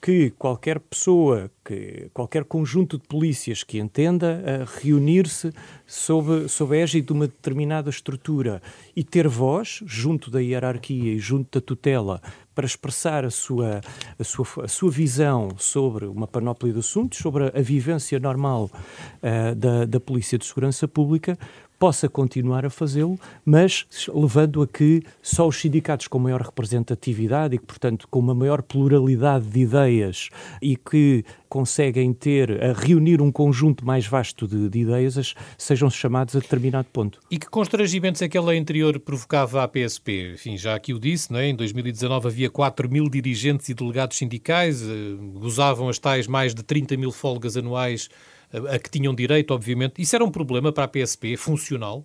[0.00, 5.52] que qualquer pessoa, que qualquer conjunto de polícias que entenda reunir-se
[5.86, 8.60] sob, sob a égide de uma determinada estrutura
[8.96, 12.20] e ter voz junto da hierarquia e junto da tutela
[12.54, 13.80] para expressar a sua,
[14.18, 18.70] a sua, a sua visão sobre uma panóplia de assuntos, sobre a, a vivência normal
[18.74, 21.38] uh, da, da Polícia de Segurança Pública,
[21.82, 27.58] possa continuar a fazê-lo, mas levando a que só os sindicatos com maior representatividade e
[27.58, 30.28] portanto, com uma maior pluralidade de ideias
[30.62, 36.36] e que conseguem ter, a reunir um conjunto mais vasto de, de ideias, sejam chamados
[36.36, 37.18] a determinado ponto.
[37.28, 40.34] E que constrangimentos é que a lei anterior provocava à PSP?
[40.34, 41.48] Enfim, já aqui o disse, não é?
[41.48, 46.62] em 2019 havia 4 mil dirigentes e delegados sindicais, eh, gozavam as tais mais de
[46.62, 48.08] 30 mil folgas anuais
[48.52, 50.00] a que tinham direito, obviamente.
[50.00, 52.04] Isso era um problema para a PSP, funcional?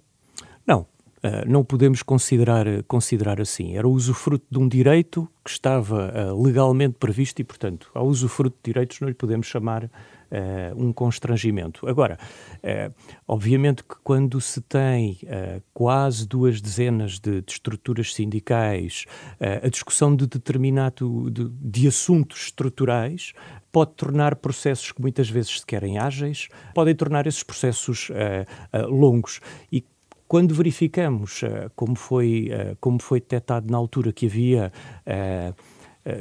[0.66, 0.86] Não,
[1.18, 3.76] Uh, não podemos considerar, considerar assim.
[3.76, 8.56] Era o usufruto de um direito que estava uh, legalmente previsto e, portanto, ao usufruto
[8.58, 9.90] de direitos não lhe podemos chamar
[10.32, 11.88] uh, um constrangimento.
[11.88, 12.18] Agora,
[13.28, 15.20] obviamente que quando se tem
[15.74, 19.06] quase duas dezenas de, de estruturas sindicais,
[19.63, 23.34] a discussão de determinado de, de assuntos estruturais
[23.72, 28.13] pode tornar processos que muitas vezes se querem ágeis, podem tornar esses processos uh,
[28.76, 29.40] uh, longos.
[29.72, 29.86] E
[30.28, 34.72] quando verificamos, uh, como, foi, como foi detectado na altura que havia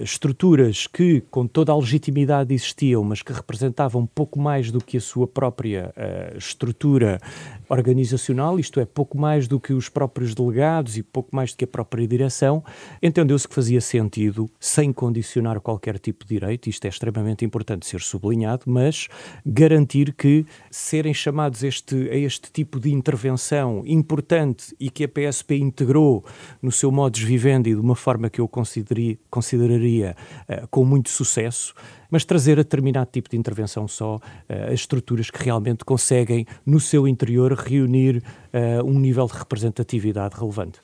[0.00, 5.00] estruturas que, com toda a legitimidade, existiam, mas que representavam pouco mais do que a
[5.00, 7.20] sua própria uh, estrutura
[7.68, 11.64] organizacional, isto é, pouco mais do que os próprios delegados e pouco mais do que
[11.64, 12.64] a própria direção,
[13.02, 18.00] entendeu-se que fazia sentido, sem condicionar qualquer tipo de direito, isto é extremamente importante ser
[18.00, 19.08] sublinhado, mas
[19.44, 25.56] garantir que serem chamados este, a este tipo de intervenção importante e que a PSP
[25.56, 26.24] integrou
[26.62, 31.74] no seu modus vivendi de uma forma que eu consideraria uh, com muito sucesso,
[32.10, 34.20] mas trazer a determinado tipo de intervenção só uh,
[34.68, 40.80] as estruturas que realmente conseguem, no seu interior, reunir uh, um nível de representatividade relevante.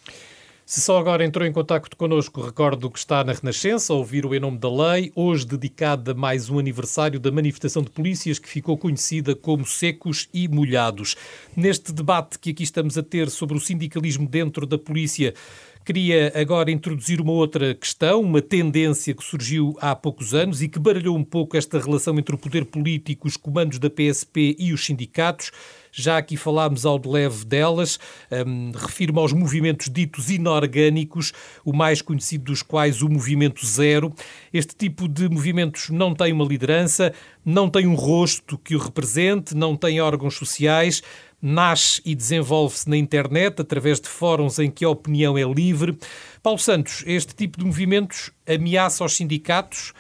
[0.64, 4.34] Se só agora entrou em contato connosco, recordo que está na Renascença a ouvir o
[4.34, 8.48] Em Nome da Lei, hoje dedicada a mais um aniversário da manifestação de polícias que
[8.48, 11.14] ficou conhecida como Secos e Molhados.
[11.54, 15.34] Neste debate que aqui estamos a ter sobre o sindicalismo dentro da polícia,
[15.84, 20.78] Queria agora introduzir uma outra questão, uma tendência que surgiu há poucos anos e que
[20.78, 24.84] baralhou um pouco esta relação entre o poder político, os comandos da PSP e os
[24.84, 25.50] sindicatos.
[25.90, 27.98] Já aqui falámos ao de leve delas,
[28.46, 31.32] um, refiro-me aos movimentos ditos inorgânicos,
[31.64, 34.14] o mais conhecido dos quais o Movimento Zero.
[34.54, 37.12] Este tipo de movimentos não tem uma liderança,
[37.44, 41.02] não tem um rosto que o represente, não tem órgãos sociais,
[41.42, 45.98] nasce e desenvolve-se na internet através de fóruns em que a opinião é livre.
[46.40, 49.92] Paulo Santos, este tipo de movimentos ameaça os sindicatos?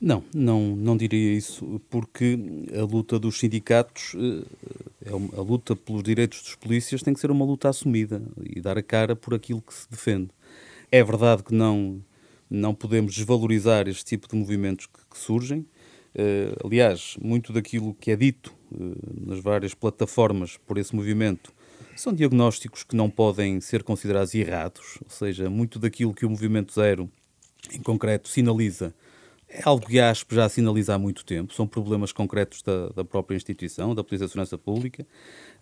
[0.00, 2.38] Não, não, não diria isso, porque
[2.78, 4.44] a luta dos sindicatos, eh,
[5.06, 8.76] é a luta pelos direitos dos polícias tem que ser uma luta assumida e dar
[8.76, 10.28] a cara por aquilo que se defende.
[10.92, 12.02] É verdade que não,
[12.48, 15.60] não podemos desvalorizar este tipo de movimentos que, que surgem.
[16.14, 21.52] Uh, aliás, muito daquilo que é dito nas várias plataformas por esse movimento
[21.94, 26.72] são diagnósticos que não podem ser considerados errados, ou seja, muito daquilo que o Movimento
[26.72, 27.10] Zero,
[27.72, 28.94] em concreto, sinaliza
[29.48, 33.04] é algo que a ASP já sinaliza há muito tempo, são problemas concretos da, da
[33.04, 35.06] própria instituição, da Polícia de Segurança Pública.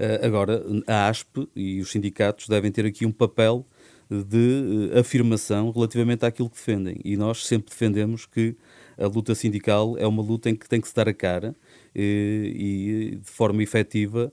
[0.01, 3.67] Uh, agora, a ASP e os sindicatos devem ter aqui um papel
[4.11, 6.99] de uh, afirmação relativamente àquilo que defendem.
[7.05, 8.57] E nós sempre defendemos que
[8.97, 11.55] a luta sindical é uma luta em que tem que se dar a cara
[11.95, 14.33] e, de forma efetiva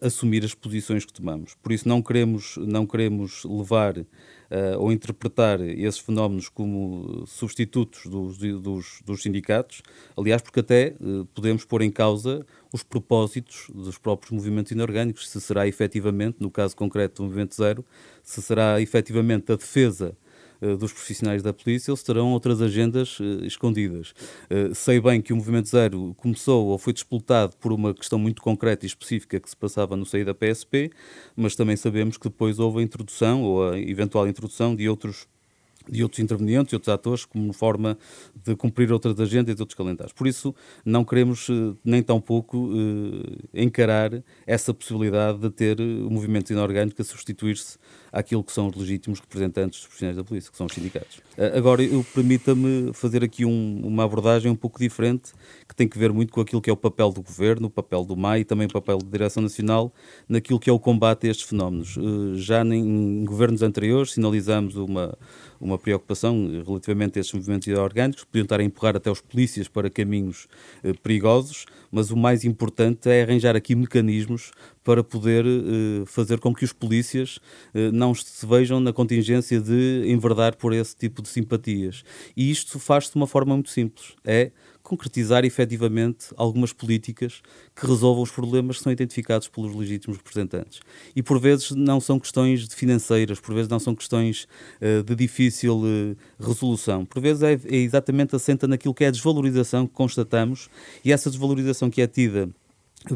[0.00, 1.54] assumir as posições que tomamos.
[1.54, 4.04] Por isso não queremos, não queremos levar uh,
[4.78, 9.82] ou interpretar esses fenómenos como substitutos dos, dos, dos sindicatos,
[10.16, 15.40] aliás, porque até uh, podemos pôr em causa os propósitos dos próprios movimentos inorgânicos, se
[15.40, 17.84] será efetivamente, no caso concreto do Movimento Zero,
[18.22, 20.21] se será efetivamente a defesa eh,
[20.78, 24.14] dos profissionais da polícia se terão outras agendas uh, escondidas.
[24.50, 28.40] Uh, sei bem que o Movimento Zero começou ou foi disputado por uma questão muito
[28.40, 30.90] concreta e específica que se passava no seio da PSP,
[31.36, 35.26] mas também sabemos que depois houve a introdução ou a eventual introdução de outros
[35.88, 37.98] de outros intervenientes e outros atores como forma
[38.34, 40.12] de cumprir outras agendas e outros calendários.
[40.12, 46.10] Por isso, não queremos eh, nem tão pouco eh, encarar essa possibilidade de ter o
[46.10, 47.78] movimento inorgânico a substituir-se
[48.12, 51.20] àquilo que são os legítimos representantes dos profissionais da polícia, que são os sindicatos.
[51.36, 51.82] Eh, agora,
[52.14, 55.32] permita-me fazer aqui um, uma abordagem um pouco diferente,
[55.66, 58.04] que tem que ver muito com aquilo que é o papel do governo, o papel
[58.04, 59.92] do MAI e também o papel da Direção Nacional
[60.28, 61.96] naquilo que é o combate a estes fenómenos.
[62.34, 65.16] Já em governos anteriores sinalizamos uma
[65.62, 69.68] uma preocupação relativamente a estes movimentos orgânicos, que podiam estar a empurrar até os polícias
[69.68, 70.48] para caminhos
[70.82, 74.50] eh, perigosos, mas o mais importante é arranjar aqui mecanismos
[74.82, 77.38] para poder eh, fazer com que os polícias
[77.74, 82.02] eh, não se vejam na contingência de enverdar por esse tipo de simpatias.
[82.34, 84.14] E isto faz-se de uma forma muito simples.
[84.24, 84.50] É
[84.82, 87.40] concretizar efetivamente algumas políticas
[87.74, 90.80] que resolvam os problemas que são identificados pelos legítimos representantes.
[91.14, 94.46] E por vezes não são questões financeiras, por vezes não são questões
[94.80, 99.10] uh, de difícil uh, resolução, por vezes é, é exatamente assenta naquilo que é a
[99.10, 100.68] desvalorização que constatamos
[101.04, 102.48] e essa desvalorização que é tida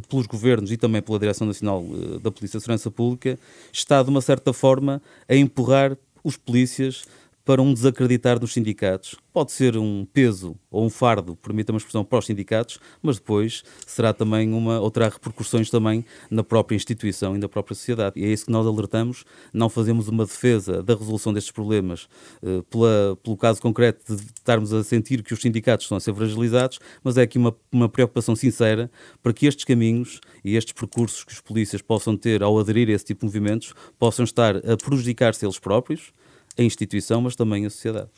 [0.09, 3.39] pelos governos e também pela Direção Nacional eh, da Polícia de Segurança Pública,
[3.73, 7.05] está de uma certa forma a empurrar os polícias
[7.47, 9.15] para um desacreditar dos sindicatos.
[9.33, 13.63] Pode ser um peso ou um fardo, permita-me a expressão, para os sindicatos, mas depois
[13.87, 18.19] será também uma, ou terá repercussões também na própria instituição e na própria sociedade.
[18.19, 19.25] E é isso que nós alertamos.
[19.53, 22.09] Não fazemos uma defesa da resolução destes problemas
[22.43, 26.13] uh, pela, pelo caso concreto de estarmos a sentir que os sindicatos estão a ser
[26.13, 28.91] fragilizados, mas é aqui uma, uma preocupação sincera
[29.23, 32.93] para que estes caminhos e estes percursos que os polícias possam ter ao aderir a
[32.93, 36.13] esse tipo de movimentos possam estar a prejudicar-se eles próprios,
[36.59, 38.09] a instituição, mas também a sociedade.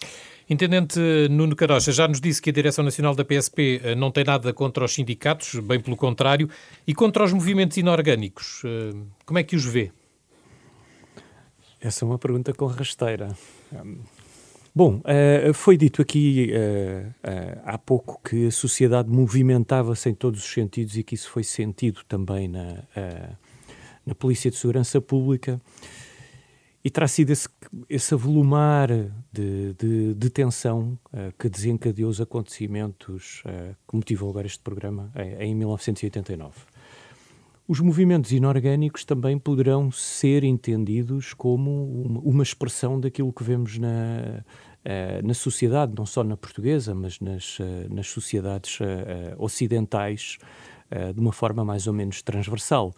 [0.50, 0.98] Intendente
[1.30, 4.50] Nuno Carocha já nos disse que a Direção Nacional da PSP eh, não tem nada
[4.54, 6.48] contra os sindicatos, bem pelo contrário,
[6.86, 8.62] e contra os movimentos inorgânicos.
[8.64, 8.96] Eh,
[9.26, 9.92] como é que os vê?
[11.80, 13.36] Essa é uma pergunta com rasteira.
[14.74, 16.50] Bom, eh, foi dito aqui
[17.64, 22.00] há pouco que a sociedade movimentava-se em todos os sentidos e que isso foi sentido
[22.08, 22.84] também na,
[24.06, 25.60] na Polícia de Segurança Pública
[26.84, 27.48] e terá sido esse,
[27.88, 28.88] esse avolumar
[29.32, 35.10] de, de, de tensão uh, que desencadeou os acontecimentos uh, que motivou agora este programa
[35.16, 36.54] em, em 1989.
[37.66, 43.88] Os movimentos inorgânicos também poderão ser entendidos como uma, uma expressão daquilo que vemos na,
[43.88, 47.58] uh, na sociedade, não só na portuguesa, mas nas,
[47.90, 48.78] nas sociedades
[49.36, 50.38] ocidentais,
[51.14, 52.94] de uma forma mais ou menos transversal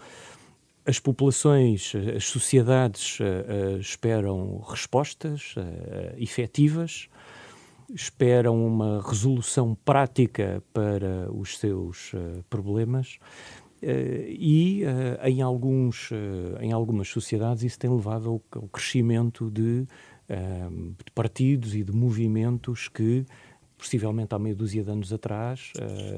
[0.87, 7.09] as populações, as sociedades uh, uh, esperam respostas uh, efetivas,
[7.95, 12.13] esperam uma resolução prática para os seus
[12.49, 13.19] problemas
[13.83, 14.85] e
[15.25, 16.11] em, alguns,
[16.61, 19.87] em algumas sociedades isso tem levado ao, crescimento de,
[20.29, 23.27] de, partidos e de movimentos que
[23.77, 25.73] possivelmente há meia dúzia de anos atrás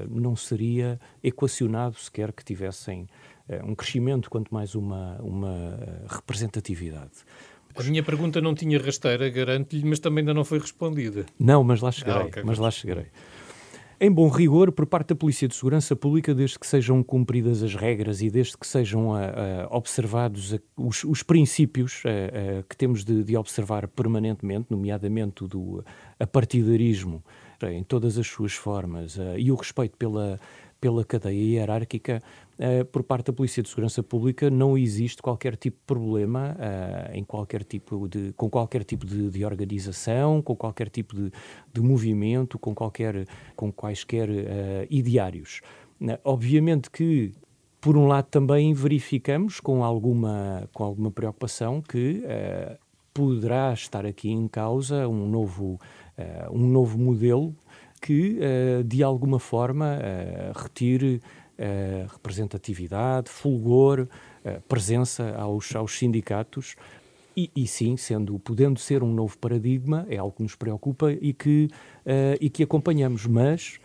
[0.07, 3.32] não seria equacionado sequer que tivessem eh,
[3.65, 7.11] um crescimento, quanto mais uma, uma eh, representatividade.
[7.75, 11.25] A minha pergunta não tinha rasteira, garanto-lhe, mas também ainda não foi respondida.
[11.39, 12.23] Não, mas lá chegarei.
[12.23, 13.07] Ah, okay, mas lá chegarei.
[13.99, 17.73] Em bom rigor, por parte da Polícia de Segurança Pública, desde que sejam cumpridas as
[17.73, 22.03] regras e desde que sejam a, a, observados a, os, os, princípios
[22.67, 25.83] que temos de, de, observar permanentemente, nomeadamente do
[26.19, 27.23] apartidarismo
[27.63, 30.37] em todas as suas formas e o respeito pela,
[30.83, 32.21] pela cadeia hierárquica,
[32.59, 37.15] uh, por parte da Polícia de Segurança Pública não existe qualquer tipo de problema uh,
[37.15, 41.31] em qualquer tipo de, com qualquer tipo de, de organização, com qualquer tipo de,
[41.73, 45.61] de, movimento, com, qualquer, com quaisquer uh, ideários.
[46.23, 47.31] obviamente que
[47.79, 52.23] por um lado também verificamos com alguma, com alguma preocupação que
[53.13, 55.77] poderá estar aqui em causa um novo,
[56.49, 57.53] um novo modelo
[58.01, 58.39] que,
[58.85, 59.99] de alguma forma,
[60.55, 61.21] retire
[61.59, 64.07] uh, representatividade, fulgor,
[64.67, 66.75] presença aos, aos sindicatos.
[67.35, 71.33] E, e, sim, sendo, podendo ser um novo paradigma, é algo que nos preocupa e
[71.33, 71.69] que,
[72.39, 73.25] e que acompanhamos.
[73.25, 73.79] Mas,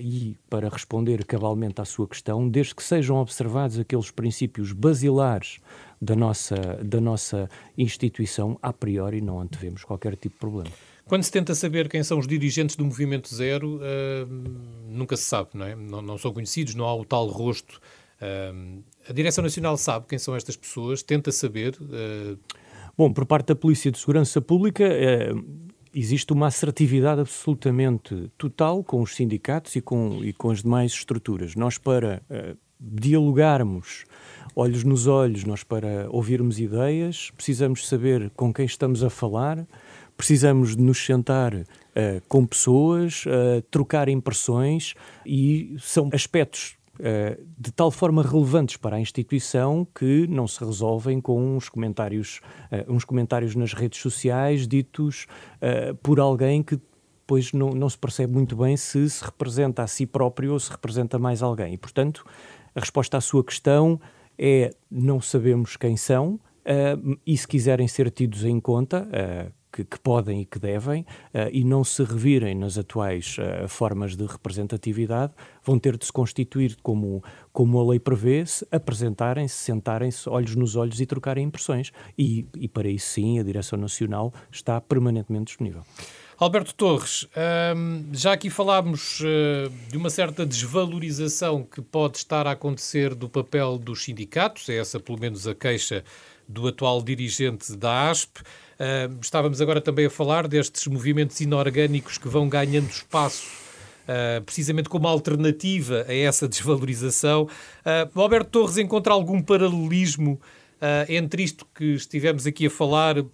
[0.00, 5.60] e para responder cabalmente à sua questão, desde que sejam observados aqueles princípios basilares
[6.00, 10.70] da nossa, da nossa instituição, a priori não antevemos qualquer tipo de problema.
[11.12, 14.26] Quando se tenta saber quem são os dirigentes do Movimento Zero, uh,
[14.88, 15.76] nunca se sabe, não é?
[15.76, 17.78] Não, não, são conhecidos, não há o tal rosto.
[18.18, 21.76] Uh, a Direção Nacional sabe quem são estas pessoas, tenta saber.
[21.82, 22.38] Uh...
[22.96, 24.88] Bom, por parte da Polícia de Segurança Pública,
[25.94, 31.54] existe uma assertividade absolutamente total com os sindicatos e com, e com as demais estruturas.
[31.54, 32.22] Nós, para
[32.80, 34.06] dialogarmos
[34.56, 39.66] olhos nos olhos, nós, para ouvirmos ideias, precisamos saber com quem estamos a falar
[40.16, 41.64] precisamos de nos sentar uh,
[42.28, 44.94] com pessoas, uh, trocar impressões
[45.26, 51.20] e são aspectos uh, de tal forma relevantes para a instituição que não se resolvem
[51.20, 52.40] com uns comentários,
[52.88, 55.26] uns comentários nas redes sociais ditos
[56.02, 56.76] por alguém que
[57.22, 60.70] depois não, não se percebe muito bem se se representa a si próprio ou se
[60.70, 61.74] representa mais alguém.
[61.74, 62.24] E, portanto,
[62.74, 64.00] a resposta à sua questão
[64.38, 69.84] é não sabemos quem são uh, e se quiserem ser tidos em conta, uh, que,
[69.84, 74.26] que, podem e que devem, uh, e não se revirem nas atuais uh, formas de
[74.26, 75.32] representatividade,
[75.64, 80.76] vão ter de se constituir como, como a lei prevê, se apresentarem-se, sentarem-se, olhos nos
[80.76, 81.92] olhos e trocarem impressões.
[82.18, 85.82] E, e para isso, sim, a Direção Nacional está permanentemente disponível.
[86.42, 87.28] Alberto Torres,
[87.76, 93.28] hum, já aqui falámos uh, de uma certa desvalorização que pode estar a acontecer do
[93.28, 96.02] papel dos sindicatos, é essa pelo menos a queixa
[96.52, 98.40] do atual dirigente da ASP.
[98.40, 103.62] Uh, estávamos agora também a falar destes movimentos inorgânicos que vão ganhando espaço
[104.02, 107.44] Uh, precisamente como alternativa a essa desvalorização.
[107.86, 110.40] Uh, Alberto Torres encontra algum paralelismo
[110.82, 113.26] uh, entre isto que estivemos aqui a falar uh,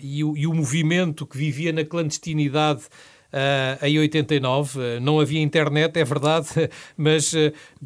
[0.00, 2.82] e, o, e, o, movimento que vivia na clandestinidade
[3.32, 5.00] uh, em 89.
[5.00, 6.48] não havia internet, é verdade,
[6.96, 7.32] mas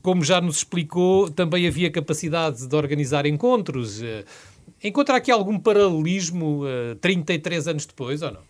[0.03, 4.03] como já nos explicou, também havia capacidade de organizar encontros.
[4.83, 6.63] Encontra aqui algum paralelismo
[7.01, 8.49] 33 anos depois ou não?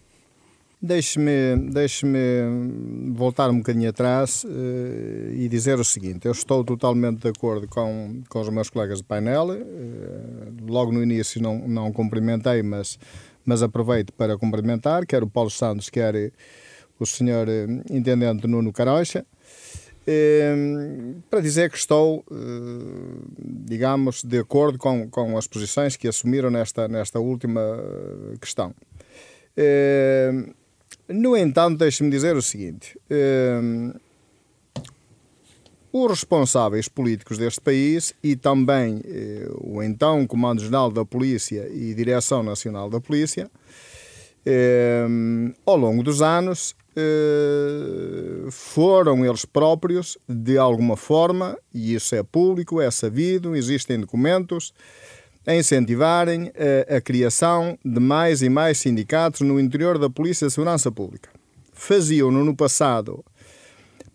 [0.81, 2.07] Deixe-me deixe
[3.13, 4.49] voltar um bocadinho atrás uh,
[5.35, 9.05] e dizer o seguinte: eu estou totalmente de acordo com, com os meus colegas de
[9.05, 9.49] painel.
[9.49, 12.97] Uh, logo no início não, não cumprimentei, mas,
[13.45, 16.33] mas aproveito para cumprimentar, quer o Paulo Santos, quer
[17.01, 19.27] o senhor uh, Intendente Nuno Carocha.
[21.29, 22.25] Para dizer que estou,
[23.39, 27.61] digamos, de acordo com, com as posições que assumiram nesta, nesta última
[28.41, 28.75] questão.
[31.09, 32.99] No entanto, deixe-me dizer o seguinte:
[33.63, 33.93] um,
[35.91, 42.43] os responsáveis políticos deste país e também eh, o então Comando-Geral da Polícia e Direção
[42.43, 43.51] Nacional da Polícia,
[44.45, 45.07] eh,
[45.65, 46.88] ao longo dos anos, eh,
[48.51, 54.73] foram eles próprios, de alguma forma, e isso é público, é sabido, existem documentos,
[55.47, 56.53] a incentivarem
[56.89, 61.31] a, a criação de mais e mais sindicatos no interior da Polícia de Segurança Pública.
[61.73, 63.25] Faziam-no no passado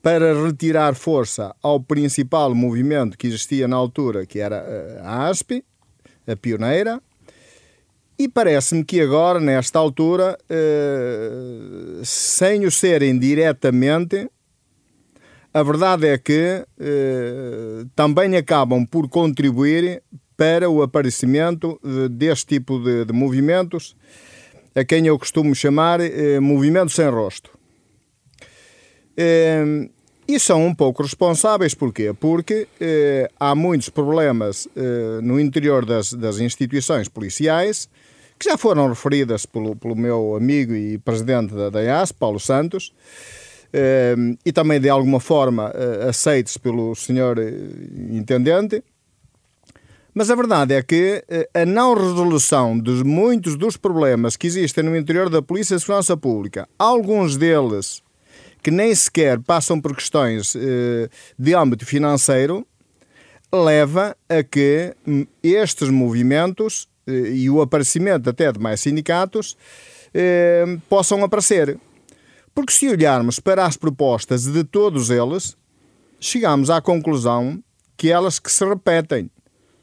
[0.02, 5.64] para retirar força ao principal movimento que existia na altura, que era a ASP,
[6.28, 7.02] a pioneira,
[8.18, 14.30] e parece-me que agora, nesta altura, eh, sem o serem diretamente,
[15.54, 20.02] a verdade é que eh, também acabam por contribuir
[20.36, 21.80] para o aparecimento
[22.12, 23.96] deste tipo de, movimentos,
[24.76, 27.52] a quem eu costumo chamar eh, movimento sem rosto.
[30.28, 32.14] Eh, e são um pouco responsáveis, porquê?
[32.14, 37.90] Porque eh, há muitos problemas eh, no interior das, das, instituições policiais,
[38.40, 42.94] que já foram referidas pelo, pelo meu amigo e presidente da, da IAS, Paulo Santos,
[43.72, 44.16] eh,
[44.46, 47.38] e também de alguma forma eh, aceitos pelo senhor
[48.12, 48.84] intendente,
[50.14, 54.84] mas a verdade é que eh, a não resolução de muitos dos problemas que existem
[54.84, 58.04] no interior da Polícia de Segurança Pública, alguns deles
[58.64, 62.66] que nem sequer passam por questões eh, de âmbito financeiro,
[63.54, 69.58] leva a que hum, estes movimentos eh, e o aparecimento até de mais sindicatos
[70.88, 71.76] possam aparecer.
[72.54, 75.58] Porque se olharmos para as propostas de todos eles,
[76.20, 77.64] chegamos à conclusão
[77.98, 79.28] que elas que se repetem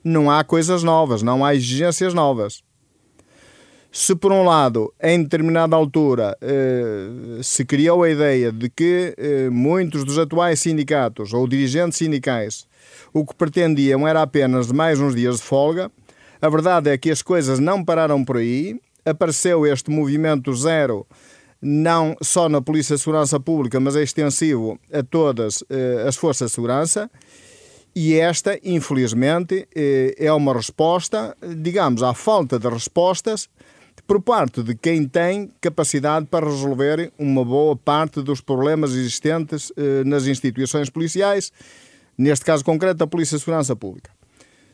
[0.02, 2.62] não há coisas novas, não há exigências novas.
[3.92, 9.50] Se, por um lado, em determinada altura, eh, se criou a ideia de que eh,
[9.50, 12.68] muitos dos atuais sindicatos ou dirigentes sindicais
[13.12, 15.90] o que pretendiam era apenas mais uns dias de folga,
[16.40, 18.80] a verdade é que as coisas não pararam por aí.
[19.04, 21.04] Apareceu este movimento zero,
[21.60, 26.50] não só na Polícia de Segurança Pública, mas é extensivo a todas eh, as forças
[26.50, 27.10] de segurança
[27.92, 33.48] e esta, infelizmente, é uma resposta, digamos, à falta de respostas
[34.10, 40.02] por parte de quem tem capacidade para resolver uma boa parte dos problemas existentes eh,
[40.02, 41.52] nas instituições policiais,
[42.18, 44.10] neste caso concreto, a Polícia de Segurança Pública.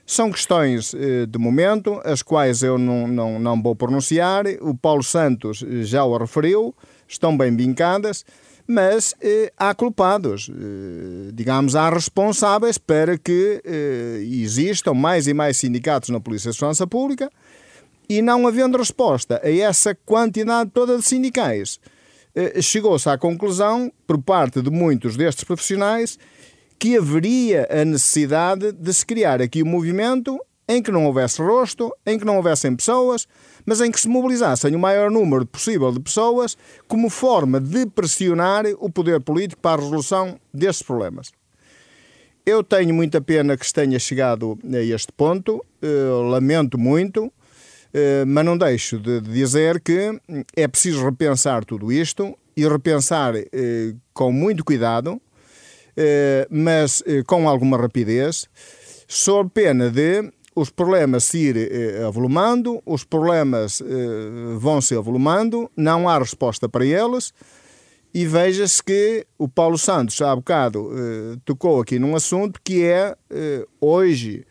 [0.07, 5.03] São questões eh, de momento, as quais eu não, não, não vou pronunciar, o Paulo
[5.03, 6.75] Santos já o referiu,
[7.07, 8.25] estão bem vincadas
[8.67, 15.57] mas eh, há culpados, eh, digamos, há responsáveis para que eh, existam mais e mais
[15.57, 17.31] sindicatos na Polícia de Segurança Pública
[18.09, 21.81] E não havendo resposta a essa quantidade toda de sindicais,
[22.35, 26.19] eh, chegou-se à conclusão, por parte de muitos destes profissionais,
[26.79, 30.39] que haveria a necessidade de se criar aqui um movimento
[30.69, 33.27] em que não houvesse rosto, em que não houvessem pessoas,
[33.65, 36.57] mas em que se mobilizassem o maior número possível de pessoas
[36.89, 41.33] como forma de pressionar o poder político para a resolução destes problemas.
[42.45, 47.33] Eu tenho muita pena que se tenha chegado a este ponto, uh, lamento muito,
[48.27, 50.21] mas não deixo de dizer que
[50.55, 53.47] é preciso repensar tudo isto e repensar uh,
[54.13, 55.21] com muito cuidado,
[56.51, 58.49] mas com alguma rapidez,
[59.09, 65.71] sob pena de os problemas se ir eh, avolumando, os problemas eh, vão se avolumando,
[65.77, 67.35] não há resposta para eles.
[68.15, 73.15] E veja-se que o Paulo Santos, há bocado, eh, tocou aqui num assunto que é
[73.29, 74.47] eh, hoje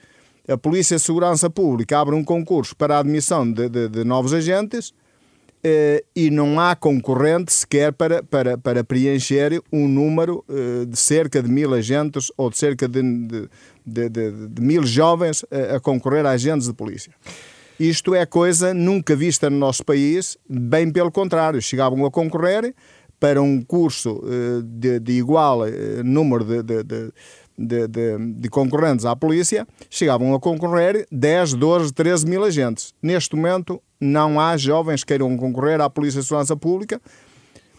[0.47, 4.33] a Polícia de Segurança Pública abre um concurso para a admissão de, de, de novos
[4.33, 4.93] agentes
[5.63, 11.41] eh, e não há concorrente sequer para, para, para preencher um número eh, de cerca
[11.41, 13.01] de mil agentes ou de cerca de,
[13.83, 17.11] de, de, mil jovens a, a concorrer a agentes de polícia.
[17.79, 22.75] Isto é coisa nunca vista no nosso país, bem pelo contrário, chegavam a concorrer
[23.19, 25.61] para um curso eh, de, de igual
[26.03, 27.11] número de,
[27.57, 32.93] de, de, de, concorrentes à polícia, chegavam a concorrer 10, 12, 13 mil agentes.
[33.01, 37.01] Neste momento, não há jovens que queiram concorrer à Polícia de Segurança Pública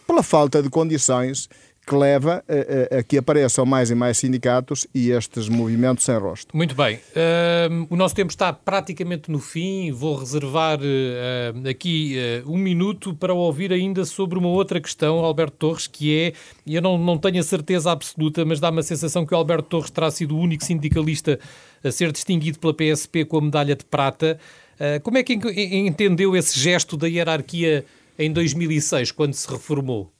[0.07, 1.49] pela falta de condições
[1.87, 6.17] que leva a, a, a, que apareçam mais e mais sindicatos e estes movimentos sem
[6.17, 6.55] rosto.
[6.55, 6.97] Muito bem.
[6.97, 9.89] Uh, o nosso tempo está praticamente no fim.
[9.93, 15.55] Vou reservar uh, aqui uh, um minuto para ouvir ainda sobre uma outra questão, Alberto
[15.55, 16.33] Torres, que é,
[16.67, 19.89] eu não, não tenho a certeza absoluta, mas dá-me a sensação que o Alberto Torres
[19.89, 21.39] terá sido o único sindicalista
[21.81, 24.37] a ser distinguido pela PSP com a medalha de prata.
[24.79, 27.85] Ah, como é que entendeu esse gesto da hierarquia
[28.19, 30.11] em 2006, quando se reformou?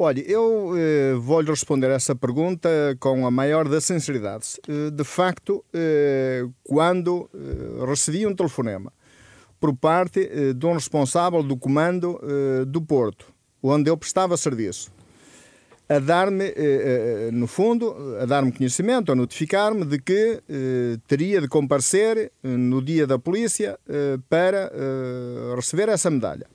[0.00, 2.68] Olha, eu eh, vou-lhe responder essa pergunta
[3.00, 4.60] com a maior das sinceridades.
[4.68, 8.92] Eh, de facto, eh, quando eh, recebi um telefonema
[9.58, 13.26] por parte eh, de um responsável do comando eh, do Porto,
[13.60, 14.92] onde eu prestava serviço,
[15.88, 16.52] a dar-me,
[17.32, 20.42] no fundo, a dar-me conhecimento, a notificar-me de que
[21.06, 23.78] teria de comparecer no dia da polícia
[24.28, 24.70] para
[25.56, 26.46] receber essa medalha.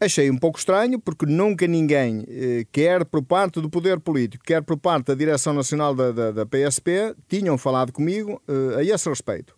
[0.00, 4.62] Achei um pouco estranho, porque nunca ninguém, eh, quer por parte do poder político, quer
[4.62, 9.08] por parte da Direção Nacional da, da, da PSP, tinham falado comigo eh, a esse
[9.08, 9.56] respeito.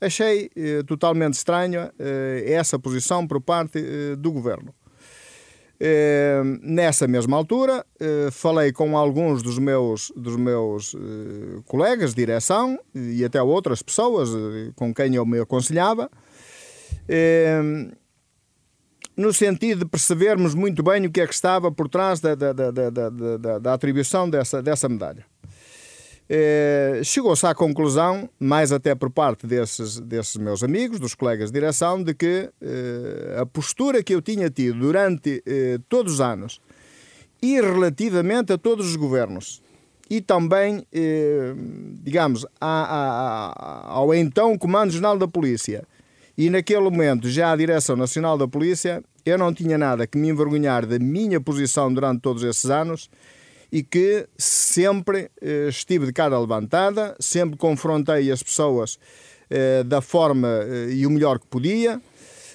[0.00, 1.92] Achei eh, totalmente estranha
[2.46, 3.80] essa posição por parte
[4.18, 4.72] do governo.
[6.62, 7.84] nessa mesma altura,
[8.30, 10.94] falei com alguns dos meus, dos meus
[11.66, 14.30] colegas de direção e até outras pessoas
[14.76, 16.08] com quem eu me aconselhava
[19.16, 22.52] no sentido de percebermos muito bem o que é que estava por trás da, da,
[22.52, 25.24] da, da, da atribuição dessa, dessa medalha.
[26.34, 31.60] Eh, Chegou-se à conclusão, mais até por parte desses, desses meus amigos, dos colegas de
[31.60, 36.58] direção, de que eh, a postura que eu tinha tido durante eh, todos os anos
[37.42, 39.60] e relativamente a todos os governos
[40.08, 40.86] e também,
[42.02, 45.84] digamos, a, a, a, ao então Comando General da Polícia
[46.36, 50.28] e naquele momento, já a Direção Nacional da Polícia, eu não tinha nada que me
[50.28, 53.10] envergonhar da minha posição durante todos esses anos
[53.70, 58.98] e que sempre eh, estive de cara levantada, sempre confrontei as pessoas
[59.48, 62.00] eh, da forma eh, e o melhor que podia,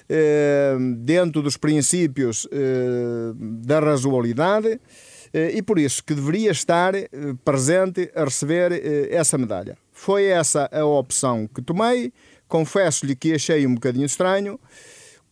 [0.08, 4.80] eh, dentro dos princípios eh, da razoabilidade,
[5.34, 6.94] eh, e por isso que deveria estar
[7.44, 8.72] presente a receber
[9.10, 9.76] essa medalha.
[9.92, 12.10] Foi essa a opção que tomei
[12.48, 14.58] confesso-lhe que achei um bocadinho estranho.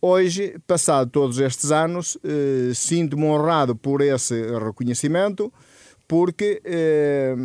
[0.01, 5.51] Hoje, passado todos estes anos, eh, sinto-me honrado por esse reconhecimento,
[6.07, 7.35] porque eh,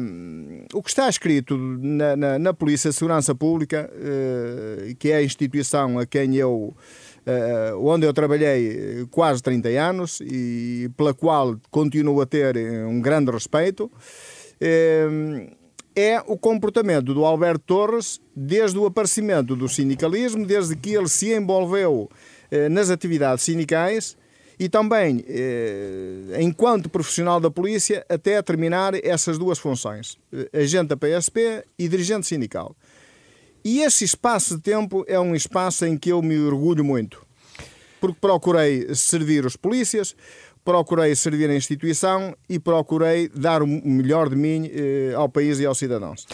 [0.72, 5.22] o que está escrito na, na, na, Polícia de Segurança Pública, eh, que é a
[5.22, 6.76] instituição a quem eu,
[7.26, 12.56] eh, onde eu trabalhei quase 30 anos e pela qual continuo a ter
[12.86, 13.90] um grande respeito,
[14.60, 15.08] eh,
[15.95, 21.34] é o comportamento do Alberto Torres desde o aparecimento do sindicalismo, desde que ele se
[21.34, 22.09] envolveu
[22.51, 24.16] eh, nas atividades sindicais
[24.59, 30.97] e também, eh, enquanto profissional da polícia, até terminar essas duas funções, eh, agente da
[30.97, 32.76] PSP e dirigente sindical.
[33.64, 37.24] E esse espaço de tempo é um espaço em que eu me orgulho muito,
[38.01, 40.16] porque procurei servir os polícias,
[40.64, 45.66] procurei servir a instituição e procurei dar o melhor de mim eh, ao país e
[45.66, 46.26] aos cidadãos.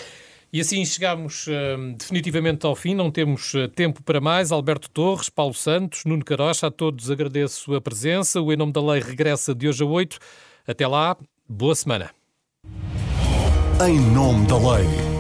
[0.51, 4.51] E assim chegamos uh, definitivamente ao fim, não temos uh, tempo para mais.
[4.51, 8.41] Alberto Torres, Paulo Santos, Nuno Carocha, a todos agradeço a presença.
[8.41, 10.18] O Em Nome da Lei regressa de hoje a 8.
[10.66, 12.11] Até lá, boa semana.
[13.87, 15.18] Em Nome da Lei.